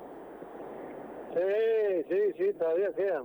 Sí, 1.34 2.04
sí, 2.08 2.32
sí, 2.36 2.52
todavía 2.58 2.92
quedan. 2.92 3.24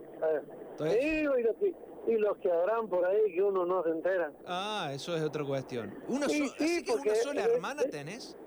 Y 0.80 1.24
los, 1.24 1.56
que, 1.58 1.74
y 2.08 2.16
los 2.18 2.38
que 2.38 2.52
habrán 2.52 2.88
por 2.90 3.06
ahí 3.06 3.34
que 3.34 3.42
uno 3.42 3.66
no 3.66 3.84
se 3.84 3.90
entera. 3.90 4.32
Ah, 4.46 4.90
eso 4.94 5.16
es 5.16 5.22
otra 5.24 5.44
cuestión. 5.46 5.94
¿Una, 6.08 6.28
Sí, 6.28 6.48
so- 6.48 6.56
sí, 6.58 6.64
así 6.66 6.84
que 6.84 6.92
una 6.92 7.04
porque- 7.04 7.16
sola 7.22 7.44
hermana 7.46 7.84
tenés? 7.90 8.38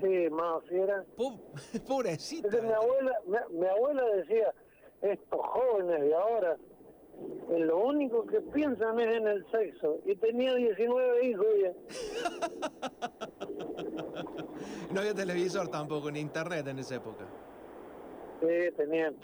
Sí, 0.00 0.28
más 0.30 0.62
fiera. 0.68 1.04
Po- 1.16 1.40
Pobrecita. 1.86 2.48
Entonces, 2.48 2.68
mi 2.68 2.74
abuela, 2.74 3.12
mi, 3.26 3.58
mi 3.58 3.66
abuela 3.66 4.04
decía, 4.16 4.52
estos 5.00 5.40
jóvenes 5.40 6.00
de 6.02 6.14
ahora, 6.14 6.56
eh, 7.50 7.58
lo 7.60 7.78
único 7.78 8.26
que 8.26 8.40
piensan 8.42 9.00
es 9.00 9.16
en 9.16 9.26
el 9.26 9.46
sexo. 9.50 9.98
Y 10.04 10.14
tenía 10.16 10.54
19 10.54 11.24
hijos 11.26 11.46
ella. 11.56 11.72
No 14.92 15.00
había 15.00 15.14
televisor 15.14 15.68
tampoco, 15.68 16.10
ni 16.10 16.20
internet 16.20 16.66
en 16.68 16.78
esa 16.78 16.94
época. 16.96 17.26
Sí, 18.40 18.76
tenían 18.76 19.16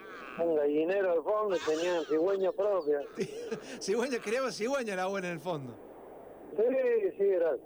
un 0.43 0.57
gallinero 0.57 1.13
al 1.13 1.23
fondo 1.23 1.57
y 1.57 1.59
tenían 1.61 2.05
cigüeña 2.07 2.53
propia. 2.53 3.01
Cigüeña, 3.81 4.19
criaba 4.19 4.51
cigüeña 4.51 4.97
la 4.97 5.03
abuela 5.03 5.29
en 5.29 5.35
el 5.35 5.41
fondo. 5.41 5.75
Sí, 6.57 7.11
sí, 7.19 7.25
era. 7.25 7.57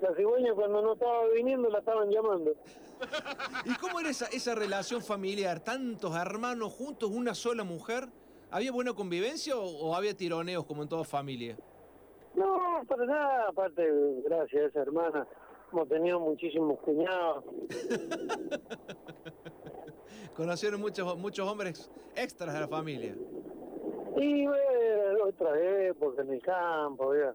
La 0.00 0.14
cigüeña 0.14 0.54
cuando 0.54 0.80
no 0.82 0.92
estaba 0.92 1.28
viniendo 1.34 1.68
la 1.68 1.80
estaban 1.80 2.10
llamando. 2.10 2.52
¿Y 3.64 3.74
cómo 3.76 4.00
era 4.00 4.10
esa, 4.10 4.26
esa 4.26 4.54
relación 4.54 5.02
familiar? 5.02 5.60
¿Tantos 5.60 6.16
hermanos 6.16 6.72
juntos, 6.72 7.10
una 7.10 7.34
sola 7.34 7.64
mujer? 7.64 8.08
¿Había 8.50 8.72
buena 8.72 8.94
convivencia 8.94 9.56
o, 9.56 9.64
o 9.64 9.94
había 9.94 10.16
tironeos 10.16 10.64
como 10.64 10.82
en 10.82 10.88
toda 10.88 11.04
familia? 11.04 11.56
No, 12.34 12.82
para 12.86 13.04
nada, 13.04 13.48
aparte, 13.48 13.82
gracias 14.24 14.62
a 14.62 14.66
esa 14.66 14.82
hermana, 14.82 15.26
hemos 15.72 15.88
tenido 15.88 16.20
muchísimos 16.20 16.78
cuñados. 16.80 17.44
Conocieron 20.38 20.80
muchos, 20.80 21.18
muchos 21.18 21.48
hombres 21.48 21.90
extras 22.14 22.54
de 22.54 22.60
la 22.60 22.68
familia. 22.68 23.12
Y 24.16 24.46
bueno, 24.46 25.24
otra 25.26 25.60
época 25.88 26.22
en 26.22 26.32
el 26.32 26.40
campo, 26.42 27.12
ya. 27.12 27.34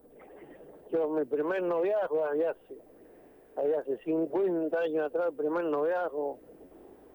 Yo, 0.89 1.09
mi 1.09 1.25
primer 1.25 1.63
noviazgo, 1.63 2.23
allá 2.23 2.51
hace, 2.51 3.77
hace 3.77 3.97
50 4.05 4.79
años 4.79 5.07
atrás, 5.07 5.27
el 5.31 5.35
primer 5.35 5.65
noviazgo, 5.65 6.39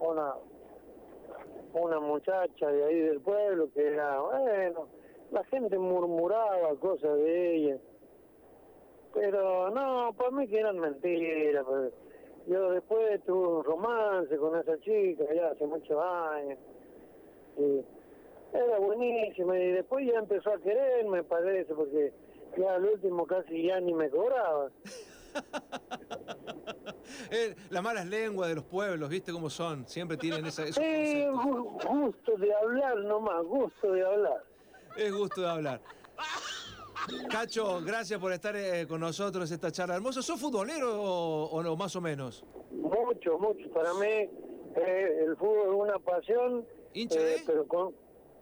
una, 0.01 0.35
una 1.72 2.01
muchacha 2.01 2.70
de 2.70 2.85
ahí 2.85 2.98
del 3.01 3.22
pueblo 3.22 3.70
que 3.72 3.87
era, 3.87 4.20
bueno, 4.20 4.88
la 5.31 5.42
gente 5.44 5.79
murmuraba 5.79 6.77
cosas 6.79 7.16
de 7.16 7.57
ella. 7.57 7.79
Pero 9.14 9.70
no, 9.70 10.12
para 10.12 10.33
mí 10.33 10.46
que 10.48 10.61
eran 10.61 10.79
mentiras. 10.79 11.64
pues. 11.64 12.08
Yo 12.49 12.71
después 12.71 13.23
tuve 13.27 13.47
un 13.59 13.65
romance 13.65 14.37
con 14.39 14.59
esa 14.59 14.79
chica, 14.81 15.25
ya 15.35 15.49
hace 15.49 15.67
muchos 15.67 16.03
años. 16.03 16.59
Y 17.59 17.85
era 18.57 18.79
buenísima 18.79 19.59
y 19.59 19.73
después 19.73 20.07
ya 20.07 20.19
empezó 20.19 20.51
a 20.55 20.59
querer, 20.59 21.07
me 21.07 21.23
parece, 21.25 21.75
porque 21.75 22.13
ya 22.57 22.75
al 22.77 22.85
último 22.87 23.27
casi 23.27 23.67
ya 23.67 23.81
ni 23.81 23.93
me 23.95 24.09
cobraba. 24.11 24.71
Eh, 27.31 27.55
las 27.71 27.83
malas 27.83 28.07
lenguas 28.07 28.49
de 28.49 28.55
los 28.57 28.65
pueblos, 28.65 29.09
¿viste 29.09 29.33
cómo 29.33 29.51
son? 29.51 29.87
Siempre 29.87 30.17
tienen 30.17 30.47
esa, 30.47 30.65
esos 30.65 30.77
gu- 30.83 31.87
gusto 31.89 32.37
de 32.37 32.55
hablar 32.55 32.97
nomás, 32.99 33.45
gusto 33.45 33.93
de 33.93 34.05
hablar. 34.05 34.43
Es 34.97 35.13
gusto 35.13 35.41
de 35.43 35.49
hablar. 35.49 35.81
Cacho, 37.31 37.81
gracias 37.85 38.18
por 38.21 38.33
estar 38.33 38.55
eh, 38.57 38.87
con 38.88 39.01
nosotros 39.01 39.51
esta 39.51 39.71
charla 39.71 39.97
hermosa. 39.97 40.23
¿Sos 40.23 40.40
futbolero 40.40 41.01
o, 41.03 41.44
o 41.51 41.62
no, 41.62 41.77
más 41.77 41.94
o 41.97 42.01
menos? 42.01 42.44
Mucho, 42.71 43.38
mucho. 43.38 43.68
Para 43.71 43.94
mí 43.94 44.07
eh, 44.07 45.25
el 45.27 45.37
fútbol 45.37 45.68
es 45.68 45.81
una 45.88 45.99
pasión, 45.99 46.66
¿Hincha 46.94 47.21
eh, 47.21 47.25
de? 47.25 47.42
pero 47.47 47.66
con, 47.66 47.94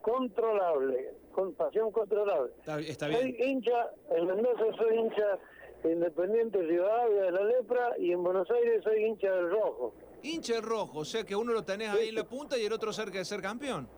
controlable, 0.03 1.15
con 1.33 1.53
pasión 1.55 1.91
controlable. 1.93 2.53
Está, 2.59 2.81
está 2.81 3.13
Soy 3.13 3.33
bien. 3.33 3.51
hincha, 3.51 3.91
en 4.11 4.27
Mendoza 4.27 4.65
soy 4.77 4.97
hincha 4.99 5.39
de 5.83 5.93
Independiente 5.93 6.59
Rivadavia 6.63 7.23
de 7.23 7.31
la 7.33 7.45
Lepra 7.45 7.91
y 7.99 8.13
en 8.13 8.23
Buenos 8.23 8.51
Aires 8.51 8.83
soy 8.83 9.05
hincha 9.05 9.31
del 9.33 9.51
Rojo. 9.51 9.95
Hincha 10.23 10.61
rojo, 10.61 11.01
o 11.01 11.05
sea 11.05 11.23
que 11.25 11.37
uno 11.37 11.53
lo 11.53 11.63
tenés 11.63 11.91
ahí 11.91 12.09
en 12.09 12.15
la 12.17 12.25
punta 12.25 12.59
y 12.59 12.65
el 12.65 12.73
otro 12.73 12.93
cerca 12.93 13.19
de 13.19 13.25
ser 13.25 13.41
campeón. 13.41 13.89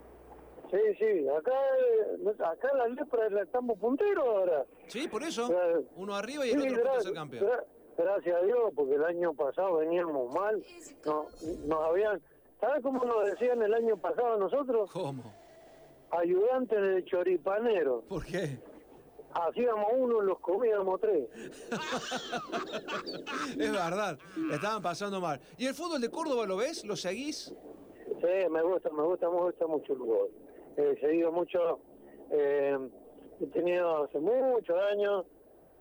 Sí, 0.70 0.78
sí, 0.98 1.26
acá, 1.28 2.50
acá 2.50 2.68
la 2.76 2.88
Lepra 2.88 3.30
la 3.30 3.42
estamos 3.42 3.78
punteros 3.78 4.24
ahora. 4.24 4.64
Sí, 4.88 5.08
por 5.08 5.22
eso. 5.22 5.48
Uno 5.96 6.14
arriba 6.14 6.46
y 6.46 6.50
el 6.50 6.60
Sí, 6.62 6.68
otro 6.68 6.76
a 6.76 6.82
punto 6.82 6.90
de 6.92 6.98
gra- 6.98 7.02
ser 7.02 7.12
campeón. 7.14 7.44
gra- 7.46 7.64
gracias 7.96 8.36
a 8.36 8.40
Dios, 8.42 8.58
porque 8.74 8.94
el 8.94 9.04
año 9.04 9.32
pasado 9.34 9.76
veníamos 9.78 10.34
mal. 10.34 10.62
No, 11.06 11.26
nos 11.66 11.84
habían, 11.88 12.20
¿Sabes 12.60 12.82
cómo 12.82 13.04
nos 13.04 13.24
decían 13.26 13.62
el 13.62 13.72
año 13.72 13.96
pasado 13.96 14.34
a 14.34 14.36
nosotros? 14.36 14.90
¿Cómo? 14.92 15.22
ayudantes 16.10 16.80
de 16.80 17.04
choripanero. 17.04 18.00
¿Por 18.08 18.24
qué? 18.24 18.58
Hacíamos 19.34 19.86
uno, 19.94 20.22
los 20.22 20.38
comíamos 20.40 20.98
tres. 21.02 21.28
es 23.58 23.72
verdad, 23.72 24.18
estaban 24.52 24.82
pasando 24.82 25.20
mal. 25.20 25.38
¿Y 25.58 25.66
el 25.66 25.74
fútbol 25.74 26.00
de 26.00 26.10
Córdoba 26.10 26.46
lo 26.46 26.56
ves? 26.56 26.84
¿Lo 26.84 26.96
seguís? 26.96 27.54
Sí, 28.06 28.50
me 28.50 28.62
gusta, 28.62 28.88
me 28.90 29.02
gusta, 29.02 29.28
me 29.30 29.36
gusta 29.36 29.66
mucho 29.66 29.92
el 29.92 29.98
fútbol. 29.98 30.28
He 30.78 30.96
seguido 31.00 31.32
mucho, 31.32 31.80
eh, 32.30 32.78
he 33.40 33.46
tenido 33.46 34.04
hace 34.04 34.20
muchos 34.20 34.78
años 34.92 35.26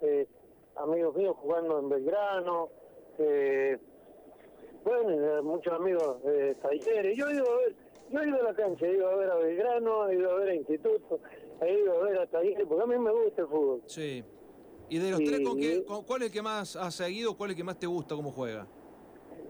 eh, 0.02 0.28
amigos 0.76 1.16
míos 1.16 1.36
jugando 1.40 1.78
en 1.80 1.90
Belgrano, 1.90 2.70
eh, 3.20 3.78
bueno, 4.84 5.44
muchos 5.44 5.72
amigos 5.74 6.24
de 6.24 6.56
talleres. 6.56 7.16
Yo 7.16 7.28
he 7.28 7.36
ido 7.36 7.46
a 7.46 7.58
ver, 7.58 7.76
yo 8.10 8.22
he 8.22 8.28
ido 8.28 8.40
a 8.40 8.44
la 8.44 8.56
cancha, 8.56 8.88
he 8.88 8.94
ido 8.96 9.08
a 9.08 9.16
ver 9.18 9.30
a 9.30 9.36
Belgrano, 9.36 10.10
he 10.10 10.16
ido 10.16 10.32
a 10.32 10.36
ver 10.40 10.50
a 10.50 10.56
Instituto, 10.56 11.20
he 11.62 11.74
ido 11.80 12.02
a 12.02 12.04
ver 12.04 12.18
a 12.20 12.26
talleres, 12.26 12.66
porque 12.68 12.84
a 12.84 12.88
mí 12.88 12.98
me 12.98 13.12
gusta 13.12 13.44
el 13.44 13.48
fútbol. 13.48 13.82
Sí. 13.86 14.24
¿Y 14.90 14.98
de 14.98 15.12
los 15.12 15.20
tres, 15.20 15.42
¿con 15.42 15.60
qué, 15.60 15.84
cuál 15.86 16.22
es 16.22 16.28
el 16.30 16.34
que 16.34 16.42
más 16.42 16.76
has 16.76 16.96
seguido? 16.96 17.38
¿Cuál 17.38 17.52
es 17.52 17.54
el 17.56 17.58
que 17.58 17.64
más 17.64 17.78
te 17.78 17.86
gusta 17.86 18.16
cómo 18.16 18.32
juega? 18.32 18.66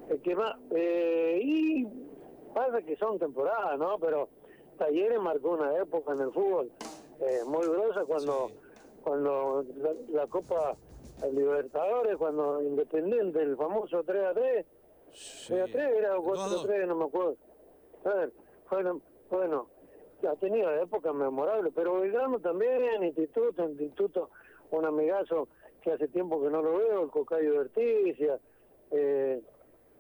El 0.09 0.19
que 0.21 0.35
más... 0.35 0.55
Eh, 0.71 1.39
y 1.41 1.87
pasa 2.53 2.81
que 2.81 2.97
son 2.97 3.17
temporadas, 3.17 3.77
¿no? 3.77 3.97
Pero 3.99 4.27
Talleres 4.77 5.19
marcó 5.19 5.51
una 5.51 5.75
época 5.77 6.13
en 6.13 6.21
el 6.21 6.31
fútbol 6.31 6.71
eh, 7.19 7.41
muy 7.45 7.67
grosa 7.67 8.05
cuando, 8.05 8.51
cuando 9.03 9.65
la, 10.09 10.27
Copa 10.27 10.75
Libertadores, 11.31 12.15
cuando 12.17 12.61
Independiente, 12.61 13.41
el 13.41 13.57
famoso 13.57 14.03
3 14.03 14.23
a 14.25 14.33
3, 14.33 14.65
3 15.47 15.61
a 15.61 15.65
3 15.65 15.75
era 15.75 16.15
4 16.15 16.43
a 16.43 16.63
3, 16.63 16.87
no 16.87 16.95
me 16.95 17.05
acuerdo. 17.05 17.37
A 18.05 18.09
ver, 18.09 18.33
bueno, 18.69 19.01
bueno, 19.29 19.67
ha 20.29 20.35
tenido 20.35 20.71
épocas 20.75 21.13
memorables, 21.13 21.73
pero 21.75 21.99
Belgrano 21.99 22.39
también, 22.39 23.03
Instituto, 23.03 23.67
Instituto 23.67 24.29
un 24.71 24.85
amigazo 24.85 25.47
que 25.81 25.91
hace 25.91 26.07
tiempo 26.07 26.41
que 26.41 26.49
no 26.49 26.61
lo 26.61 26.77
veo, 26.77 27.03
el 27.03 27.09
Cocayo 27.09 27.53
de 27.53 27.59
Orticia. 27.59 28.39
Eh, 28.91 29.41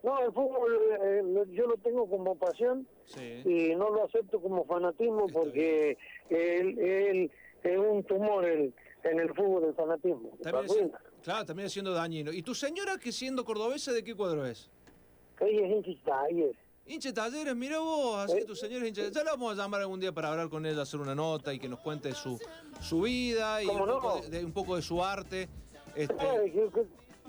no, 0.03 0.19
el 0.21 0.31
fútbol 0.31 0.77
eh, 1.01 1.23
yo 1.51 1.65
lo 1.65 1.77
tengo 1.77 2.07
como 2.07 2.35
pasión 2.35 2.87
y 3.15 3.75
no 3.75 3.89
lo 3.89 4.05
acepto 4.05 4.41
como 4.41 4.65
fanatismo 4.65 5.27
porque 5.27 5.97
él, 6.29 6.77
él, 6.79 7.31
es 7.63 7.77
un 7.77 8.03
tumor 8.03 8.45
en, 8.45 8.73
en 9.03 9.19
el 9.19 9.33
fútbol, 9.33 9.65
el 9.65 9.73
fanatismo. 9.73 10.31
claro, 11.23 11.45
también 11.45 11.69
siendo 11.69 11.93
dañino. 11.93 12.31
¿Y 12.31 12.41
tu 12.41 12.53
señora 12.53 12.97
que 12.97 13.11
siendo 13.11 13.45
cordobesa 13.45 13.91
de 13.93 14.03
qué 14.03 14.15
cuadro 14.15 14.45
es? 14.45 14.69
Ella 15.39 15.67
es 15.67 15.71
hincha 15.71 16.03
talleres. 16.03 16.55
Hinche 16.85 17.11
talleres, 17.11 17.55
mira 17.55 17.79
vos, 17.79 18.17
así 18.17 18.39
que 18.39 18.45
tu 18.45 18.55
señora 18.55 18.85
es 18.85 18.89
hincha 18.89 19.09
Ya 19.09 19.23
la 19.23 19.31
vamos 19.31 19.53
a 19.53 19.61
llamar 19.61 19.81
algún 19.81 19.99
día 19.99 20.11
para 20.11 20.29
hablar 20.29 20.49
con 20.49 20.65
ella, 20.65 20.81
hacer 20.81 20.99
una 20.99 21.15
nota 21.15 21.53
y 21.53 21.59
que 21.59 21.67
nos 21.67 21.79
cuente 21.79 22.13
su, 22.13 22.39
su 22.81 23.01
vida 23.01 23.61
y 23.61 23.67
un, 23.67 23.85
poco 23.85 24.21
de, 24.21 24.45
un, 24.45 24.51
poco 24.51 24.75
de, 24.75 24.81
su 24.81 25.03
arte. 25.03 25.47
Este... 25.95 26.15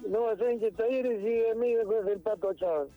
No, 0.07 0.37
soy 0.37 0.55
hincha 0.55 0.71
talleres 0.77 1.23
y 1.23 1.51
a 1.51 1.55
mí 1.55 1.75
me 1.75 2.13
el 2.13 2.21
pato 2.21 2.55
Chávez. 2.55 2.89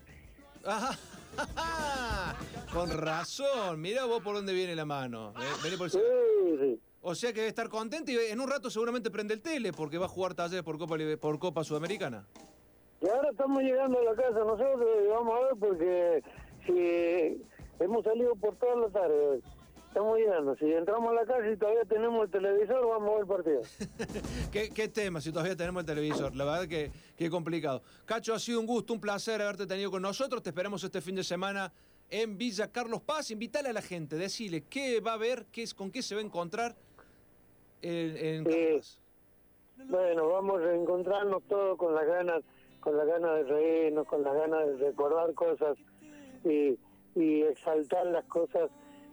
Con 2.74 2.90
razón, 2.90 3.82
mira 3.82 4.06
vos 4.06 4.22
por 4.22 4.36
dónde 4.36 4.54
viene 4.54 4.76
la 4.76 4.86
mano. 4.86 5.34
¿eh? 5.38 5.78
por 5.78 5.90
sí, 5.90 6.00
sí. 6.60 6.80
O 7.02 7.16
sea 7.16 7.34
que 7.34 7.40
debe 7.40 7.50
estar 7.50 7.68
contento 7.68 8.12
y 8.12 8.18
en 8.18 8.40
un 8.40 8.50
rato 8.50 8.70
seguramente 8.70 9.10
prende 9.10 9.34
el 9.34 9.42
tele 9.42 9.74
porque 9.74 9.98
va 9.98 10.06
a 10.06 10.10
jugar 10.10 10.36
talleres 10.36 10.64
por 10.64 10.78
Copa, 10.78 10.96
por 11.20 11.40
Copa 11.40 11.64
Sudamericana. 11.64 12.28
Y 13.02 13.10
ahora 13.10 13.30
estamos 13.32 13.64
llegando 13.64 14.00
a 14.00 14.04
la 14.04 14.16
casa 14.16 14.40
nosotros 14.40 14.88
y 15.04 15.08
vamos 15.08 15.34
a 15.36 15.44
ver 15.44 15.54
porque 15.60 16.24
si 16.68 17.84
hemos 17.84 18.04
salido 18.04 18.36
por 18.36 18.56
toda 18.58 18.76
la 18.76 18.90
tarde. 18.90 19.42
Estamos 19.92 20.18
llegando. 20.18 20.56
Si 20.56 20.72
entramos 20.72 21.12
a 21.12 21.14
la 21.16 21.26
casa 21.26 21.50
y 21.50 21.58
todavía 21.58 21.84
tenemos 21.84 22.24
el 22.24 22.32
televisor, 22.32 22.88
vamos 22.88 23.10
a 23.10 23.12
ver 23.12 23.22
el 23.22 23.28
partido. 23.28 23.62
¿Qué, 24.74 24.88
tema 24.88 25.20
si 25.20 25.34
todavía 25.34 25.58
tenemos 25.58 25.82
el 25.82 25.86
televisor? 25.86 26.34
La 26.34 26.46
verdad 26.46 26.66
que, 26.66 26.92
que 27.18 27.30
complicado. 27.30 27.82
Cacho, 28.06 28.34
ha 28.34 28.40
sido 28.40 28.62
un 28.62 28.68
gusto, 28.68 28.94
un 28.94 29.02
placer 29.02 29.42
haberte 29.42 29.68
tenido 29.68 29.92
con 29.92 30.02
nosotros. 30.02 30.42
Te 30.42 30.52
esperamos 30.52 30.82
este 30.86 31.02
fin 31.02 31.16
de 31.16 31.26
semana 31.26 31.74
en 32.10 32.38
Villa 32.38 32.72
Carlos 32.72 33.02
Paz. 33.02 33.32
Invítale 33.32 33.68
a 33.68 33.74
la 33.74 33.82
gente, 33.82 34.16
decirle 34.16 34.64
qué 34.70 35.02
va 35.02 35.12
a 35.12 35.18
ver, 35.18 35.48
qué 35.52 35.64
es, 35.64 35.74
con 35.74 35.92
qué 35.92 36.02
se 36.02 36.16
va 36.16 36.22
a 36.22 36.24
encontrar 36.24 36.74
en, 37.82 38.46
Carlos 38.46 38.78
Paz. 38.78 39.00
Bueno, 39.90 40.30
vamos 40.30 40.62
a 40.62 40.74
encontrarnos 40.74 41.44
todos 41.50 41.78
con 41.78 41.94
las 41.94 42.08
ganas, 42.08 42.42
con 42.80 42.96
las 42.96 43.08
ganas 43.08 43.40
de 43.40 43.44
reírnos, 43.44 44.08
con 44.08 44.24
las 44.24 44.36
ganas 44.36 44.68
de 44.68 44.78
recordar 44.78 45.34
cosas 45.34 45.78
y, 46.46 46.80
y 47.14 47.42
exaltar 47.42 48.06
las 48.06 48.24
cosas, 48.28 48.70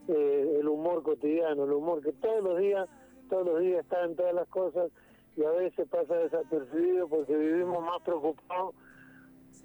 eh, 0.09 0.59
el 0.61 0.69
humor 0.69 1.03
cotidiano, 1.03 1.65
el 1.65 1.73
humor 1.73 2.03
que 2.03 2.13
todos 2.13 2.43
los 2.43 2.59
días, 2.59 2.89
todos 3.29 3.47
los 3.47 3.61
días 3.61 3.81
está 3.81 4.05
en 4.05 4.17
todas 4.17 4.35
las 4.35 4.49
cosas 4.49 4.91
y 5.37 5.45
a 5.45 5.51
veces 5.51 5.87
pasa 5.89 6.15
desapercibido 6.15 7.09
porque 7.09 7.37
vivimos 7.37 7.83
más 7.85 8.03
preocupados 8.03 8.75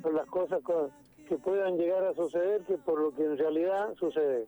por 0.01 0.13
las 0.13 0.27
cosas 0.27 0.59
que 1.27 1.37
puedan 1.37 1.77
llegar 1.77 2.03
a 2.03 2.13
suceder 2.13 2.61
que 2.63 2.77
por 2.77 2.99
lo 2.99 3.13
que 3.15 3.23
en 3.23 3.37
realidad 3.37 3.93
sucede. 3.99 4.47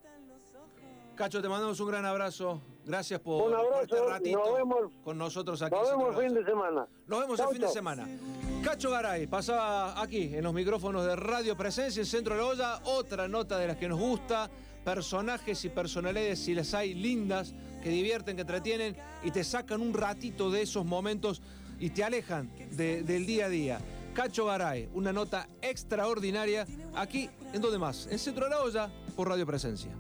Cacho, 1.16 1.42
te 1.42 1.48
mandamos 1.48 1.80
un 1.80 1.88
gran 1.88 2.06
abrazo. 2.06 2.60
Gracias 2.86 3.22
por, 3.22 3.48
un 3.48 3.54
abrazo, 3.54 3.82
este 3.84 4.04
ratito 4.04 4.38
nos 4.38 4.54
vemos, 4.54 4.92
con 5.04 5.18
nosotros 5.18 5.62
aquí. 5.62 5.74
Nos 5.74 5.90
vemos 5.90 6.16
el 6.16 6.24
fin 6.26 6.34
de 6.36 6.44
semana. 6.44 6.88
Nos 7.08 7.20
vemos 7.22 7.40
el 7.40 7.48
fin 7.48 7.62
de 7.62 7.68
semana. 7.70 8.08
Cacho 8.64 8.92
Garay 8.92 9.26
pasaba 9.26 10.02
aquí 10.02 10.36
en 10.36 10.44
los 10.44 10.54
micrófonos 10.54 11.06
de 11.06 11.16
Radio 11.16 11.56
Presencia 11.56 12.02
en 12.02 12.06
Centro 12.06 12.36
de 12.36 12.42
la 12.42 12.48
Olla. 12.48 12.82
Otra 12.84 13.28
nota 13.28 13.58
de 13.58 13.68
las 13.68 13.78
que 13.78 13.88
nos 13.88 14.00
gusta. 14.00 14.50
Personajes 14.86 15.66
y 15.66 15.70
personalidades, 15.70 16.40
si 16.40 16.54
las 16.54 16.76
hay, 16.76 16.94
lindas, 16.94 17.54
que 17.84 17.90
divierten, 17.90 18.36
que 18.36 18.42
entretienen 18.42 18.96
y 19.24 19.32
te 19.32 19.44
sacan 19.44 19.82
un 19.82 19.94
ratito 19.94 20.52
de 20.52 20.62
esos 20.62 20.86
momentos 20.86 21.42
y 21.80 21.90
te 21.90 22.04
alejan 22.04 22.50
del 22.72 23.26
día 23.26 23.48
a 23.48 23.50
día. 23.50 23.80
Cacho 24.14 24.46
Garay, 24.46 24.88
una 24.94 25.12
nota 25.12 25.50
extraordinaria 25.62 26.66
aquí 26.96 27.30
en 27.52 27.62
donde 27.62 27.80
más, 27.80 28.08
en 28.10 28.20
Centro 28.20 28.46
de 28.46 28.52
la 28.52 28.62
Olla, 28.62 28.90
por 29.16 29.28
Radio 29.28 29.46
Presencia. 29.46 29.92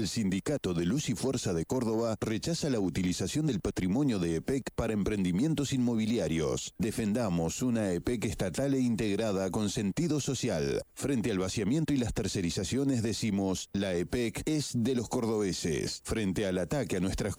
El 0.00 0.08
Sindicato 0.08 0.72
de 0.72 0.86
Luz 0.86 1.10
y 1.10 1.14
Fuerza 1.14 1.52
de 1.52 1.66
Córdoba 1.66 2.16
rechaza 2.22 2.70
la 2.70 2.80
utilización 2.80 3.46
del 3.46 3.60
patrimonio 3.60 4.18
de 4.18 4.36
EPEC 4.36 4.70
para 4.74 4.94
emprendimientos 4.94 5.74
inmobiliarios. 5.74 6.72
Defendamos 6.78 7.60
una 7.60 7.92
EPEC 7.92 8.24
estatal 8.24 8.72
e 8.72 8.80
integrada 8.80 9.50
con 9.50 9.68
sentido 9.68 10.18
social. 10.20 10.80
Frente 10.94 11.30
al 11.30 11.38
vaciamiento 11.38 11.92
y 11.92 11.98
las 11.98 12.14
tercerizaciones 12.14 13.02
decimos, 13.02 13.68
la 13.74 13.92
EPEC 13.92 14.40
es 14.46 14.70
de 14.74 14.94
los 14.94 15.10
cordobeses. 15.10 16.00
Frente 16.02 16.46
al 16.46 16.56
ataque 16.56 16.96
a 16.96 17.00
nuestras 17.00 17.36